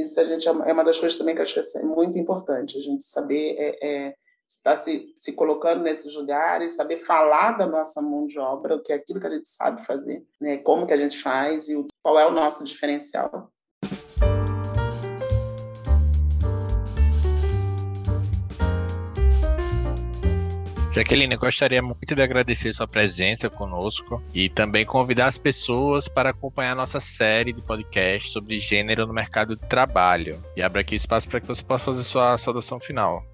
Isso 0.00 0.20
a 0.20 0.24
gente 0.24 0.48
é, 0.48 0.52
é 0.52 0.72
uma 0.72 0.84
das 0.84 0.98
coisas 0.98 1.18
também 1.18 1.34
que 1.34 1.40
eu 1.40 1.42
acho 1.42 1.54
que 1.54 1.78
é 1.78 1.82
muito 1.82 2.18
importante, 2.18 2.78
a 2.78 2.80
gente 2.80 3.04
saber 3.04 3.56
é, 3.58 3.78
é, 3.82 4.14
estar 4.48 4.76
se, 4.76 5.12
se 5.16 5.34
colocando 5.34 5.82
nesses 5.82 6.14
lugares, 6.14 6.76
saber 6.76 6.96
falar 6.96 7.52
da 7.52 7.66
nossa 7.66 8.00
mão 8.00 8.26
de 8.26 8.38
obra, 8.38 8.76
o 8.76 8.82
que 8.82 8.92
é 8.92 8.96
aquilo 8.96 9.20
que 9.20 9.26
a 9.26 9.30
gente 9.30 9.48
sabe 9.48 9.84
fazer, 9.84 10.24
né? 10.40 10.58
como 10.58 10.86
que 10.86 10.92
a 10.92 10.96
gente 10.96 11.20
faz 11.20 11.68
e 11.68 11.86
qual 12.02 12.18
é 12.18 12.26
o 12.26 12.32
nosso 12.32 12.64
diferencial. 12.64 13.52
Jaqueline, 20.98 21.32
eu 21.32 21.38
gostaria 21.38 21.80
muito 21.80 22.12
de 22.12 22.20
agradecer 22.20 22.74
sua 22.74 22.88
presença 22.88 23.48
conosco 23.48 24.20
e 24.34 24.48
também 24.48 24.84
convidar 24.84 25.26
as 25.26 25.38
pessoas 25.38 26.08
para 26.08 26.30
acompanhar 26.30 26.74
nossa 26.74 26.98
série 26.98 27.52
de 27.52 27.62
podcast 27.62 28.32
sobre 28.32 28.58
gênero 28.58 29.06
no 29.06 29.14
mercado 29.14 29.54
de 29.54 29.62
trabalho. 29.62 30.42
E 30.56 30.62
abro 30.62 30.80
aqui 30.80 30.96
espaço 30.96 31.28
para 31.28 31.40
que 31.40 31.46
você 31.46 31.62
possa 31.62 31.84
fazer 31.84 32.02
sua 32.02 32.36
saudação 32.36 32.80
final. 32.80 33.24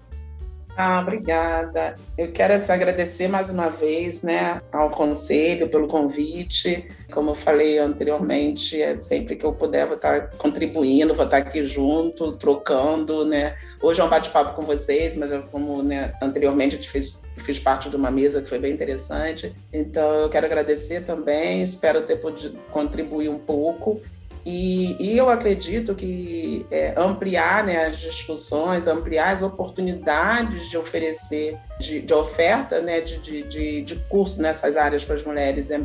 Ah, 0.77 0.99
obrigada. 0.99 1.95
Eu 2.15 2.31
quero 2.31 2.53
assim, 2.53 2.71
agradecer 2.71 3.29
mais 3.29 3.49
uma 3.49 3.69
vez 3.69 4.21
né, 4.21 4.61
ao 4.71 4.91
Conselho 4.91 5.69
pelo 5.69 5.87
convite. 5.87 6.87
Como 7.11 7.31
eu 7.31 7.35
falei 7.35 7.79
anteriormente, 7.79 8.79
é 8.79 8.95
sempre 8.97 9.37
que 9.37 9.45
eu 9.45 9.53
puder, 9.53 9.87
vou 9.87 9.95
estar 9.95 10.31
contribuindo, 10.37 11.15
vou 11.15 11.25
estar 11.25 11.37
aqui 11.37 11.63
junto, 11.63 12.33
trocando. 12.33 13.25
Né? 13.25 13.55
Hoje 13.81 14.01
é 14.01 14.03
um 14.03 14.09
bate-papo 14.09 14.53
com 14.53 14.63
vocês, 14.63 15.17
mas 15.17 15.31
como 15.49 15.81
né, 15.81 16.11
anteriormente 16.21 16.75
eu 16.75 16.83
fiz, 16.83 17.24
fiz 17.37 17.59
parte 17.59 17.89
de 17.89 17.95
uma 17.95 18.09
mesa 18.09 18.41
que 18.41 18.49
foi 18.49 18.59
bem 18.59 18.73
interessante. 18.73 19.55
Então, 19.71 20.09
eu 20.15 20.29
quero 20.29 20.45
agradecer 20.45 21.01
também, 21.01 21.61
espero 21.61 22.01
ter 22.01 22.17
podido 22.17 22.57
contribuir 22.71 23.29
um 23.29 23.39
pouco. 23.39 23.99
E, 24.45 24.95
e, 24.99 25.17
eu 25.17 25.27
acredito 25.27 25.95
que 25.95 26.67
é, 26.69 26.93
ampliar 26.95 27.63
né, 27.65 27.87
as 27.87 27.97
discussões, 27.97 28.85
ampliar 28.85 29.33
as 29.33 29.41
oportunidades 29.41 30.69
de 30.69 30.77
oferecer, 30.77 31.57
de, 31.79 31.99
de 31.99 32.13
oferta 32.13 32.79
né, 32.79 33.01
de, 33.01 33.41
de, 33.41 33.81
de, 33.81 33.95
curso 34.07 34.43
nessas 34.43 34.77
áreas 34.77 35.03
para 35.03 35.15
as 35.15 35.23
mulheres 35.23 35.71
é, 35.71 35.81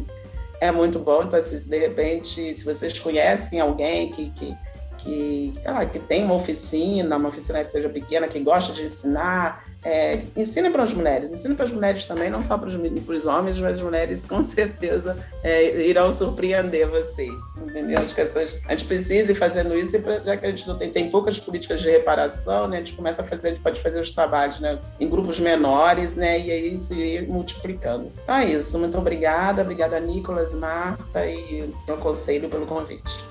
é 0.61 0.71
muito 0.71 0.99
bom. 0.99 1.23
Então, 1.23 1.41
de 1.41 1.79
repente, 1.79 2.53
se 2.53 2.63
vocês 2.63 2.99
conhecem 2.99 3.59
alguém 3.61 4.11
que, 4.11 4.29
que, 4.29 4.55
que, 4.99 5.55
lá, 5.65 5.87
que 5.87 5.99
tem 5.99 6.25
uma 6.25 6.35
oficina, 6.35 7.17
uma 7.17 7.31
oficina 7.31 7.61
que 7.61 7.67
seja 7.67 7.89
pequena, 7.89 8.29
que 8.29 8.41
gosta 8.41 8.75
de 8.75 8.83
ensinar, 8.83 9.65
é, 9.83 10.21
ensina 10.37 10.71
para 10.71 10.83
as 10.83 10.93
mulheres, 10.93 11.31
ensina 11.31 11.55
para 11.55 11.65
as 11.65 11.73
mulheres 11.73 12.05
também, 12.05 12.31
não 12.31 12.43
só 12.43 12.59
para 12.59 12.69
os, 12.69 13.27
homens, 13.27 13.59
mas 13.59 13.75
as 13.75 13.81
mulheres 13.81 14.27
com 14.27 14.45
certeza 14.45 15.17
é, 15.43 15.89
irão 15.89 16.13
surpreender 16.13 16.89
vocês, 16.89 17.41
entendeu? 17.57 17.99
Acho 17.99 18.15
que 18.15 18.21
essas, 18.21 18.59
a 18.67 18.73
gente 18.73 18.85
precisa 18.85 19.33
ir 19.33 19.35
fazendo 19.35 19.75
isso, 19.75 19.97
e 19.97 20.01
pra, 20.01 20.21
já 20.21 20.37
que 20.37 20.47
a 20.47 20.51
gente 20.51 20.69
não 20.69 20.77
tem, 20.77 20.91
tem 20.91 21.11
poucas 21.11 21.41
políticas 21.41 21.81
de 21.81 21.91
reparação, 21.91 22.69
né, 22.69 22.77
a 22.77 22.81
gente 22.81 22.93
começa 22.93 23.23
a 23.23 23.25
fazer, 23.25 23.49
a 23.49 23.51
gente 23.51 23.63
pode 23.63 23.81
fazer 23.81 24.01
os 24.01 24.11
trabalhos 24.11 24.61
né, 24.61 24.79
em 24.99 25.09
grupos 25.09 25.41
menores, 25.41 26.15
né, 26.15 26.39
e 26.39 26.51
aí 26.51 26.75
isso 26.75 26.93
ir 26.95 27.27
multiplicando. 27.27 28.13
Então 28.23 28.35
é 28.35 28.51
isso, 28.51 28.79
muito 28.79 28.99
obrigada, 28.99 29.63
obrigada 29.63 29.99
Nicolas, 29.99 30.55
Marta 30.55 31.27
e 31.27 31.73
eu 31.87 31.97
conselho 31.97 32.49
pelo 32.51 32.67
convite. 32.67 33.25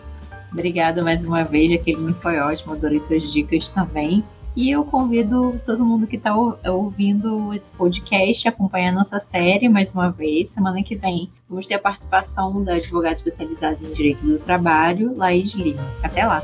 Obrigada 0.51 1.03
mais 1.03 1.23
uma 1.23 1.43
vez, 1.43 1.71
Jaqueline, 1.71 2.13
foi 2.15 2.39
ótimo, 2.39 2.73
adorei 2.73 2.99
suas 2.99 3.31
dicas 3.31 3.69
também. 3.69 4.23
E 4.55 4.69
eu 4.71 4.83
convido 4.83 5.59
todo 5.65 5.85
mundo 5.85 6.07
que 6.07 6.15
está 6.15 6.35
ouvindo 6.35 7.53
esse 7.53 7.69
podcast 7.71 8.47
a 8.47 8.51
acompanhar 8.51 8.89
a 8.89 8.95
nossa 8.95 9.19
série 9.19 9.69
mais 9.69 9.93
uma 9.93 10.09
vez. 10.09 10.49
Semana 10.49 10.83
que 10.83 10.95
vem 10.95 11.29
vamos 11.47 11.65
ter 11.65 11.75
a 11.75 11.79
participação 11.79 12.63
da 12.63 12.75
advogada 12.75 13.15
especializada 13.15 13.77
em 13.81 13.93
Direito 13.93 14.25
do 14.25 14.39
Trabalho, 14.39 15.15
Laís 15.15 15.53
Lima. 15.53 15.85
Até 16.03 16.25
lá! 16.25 16.41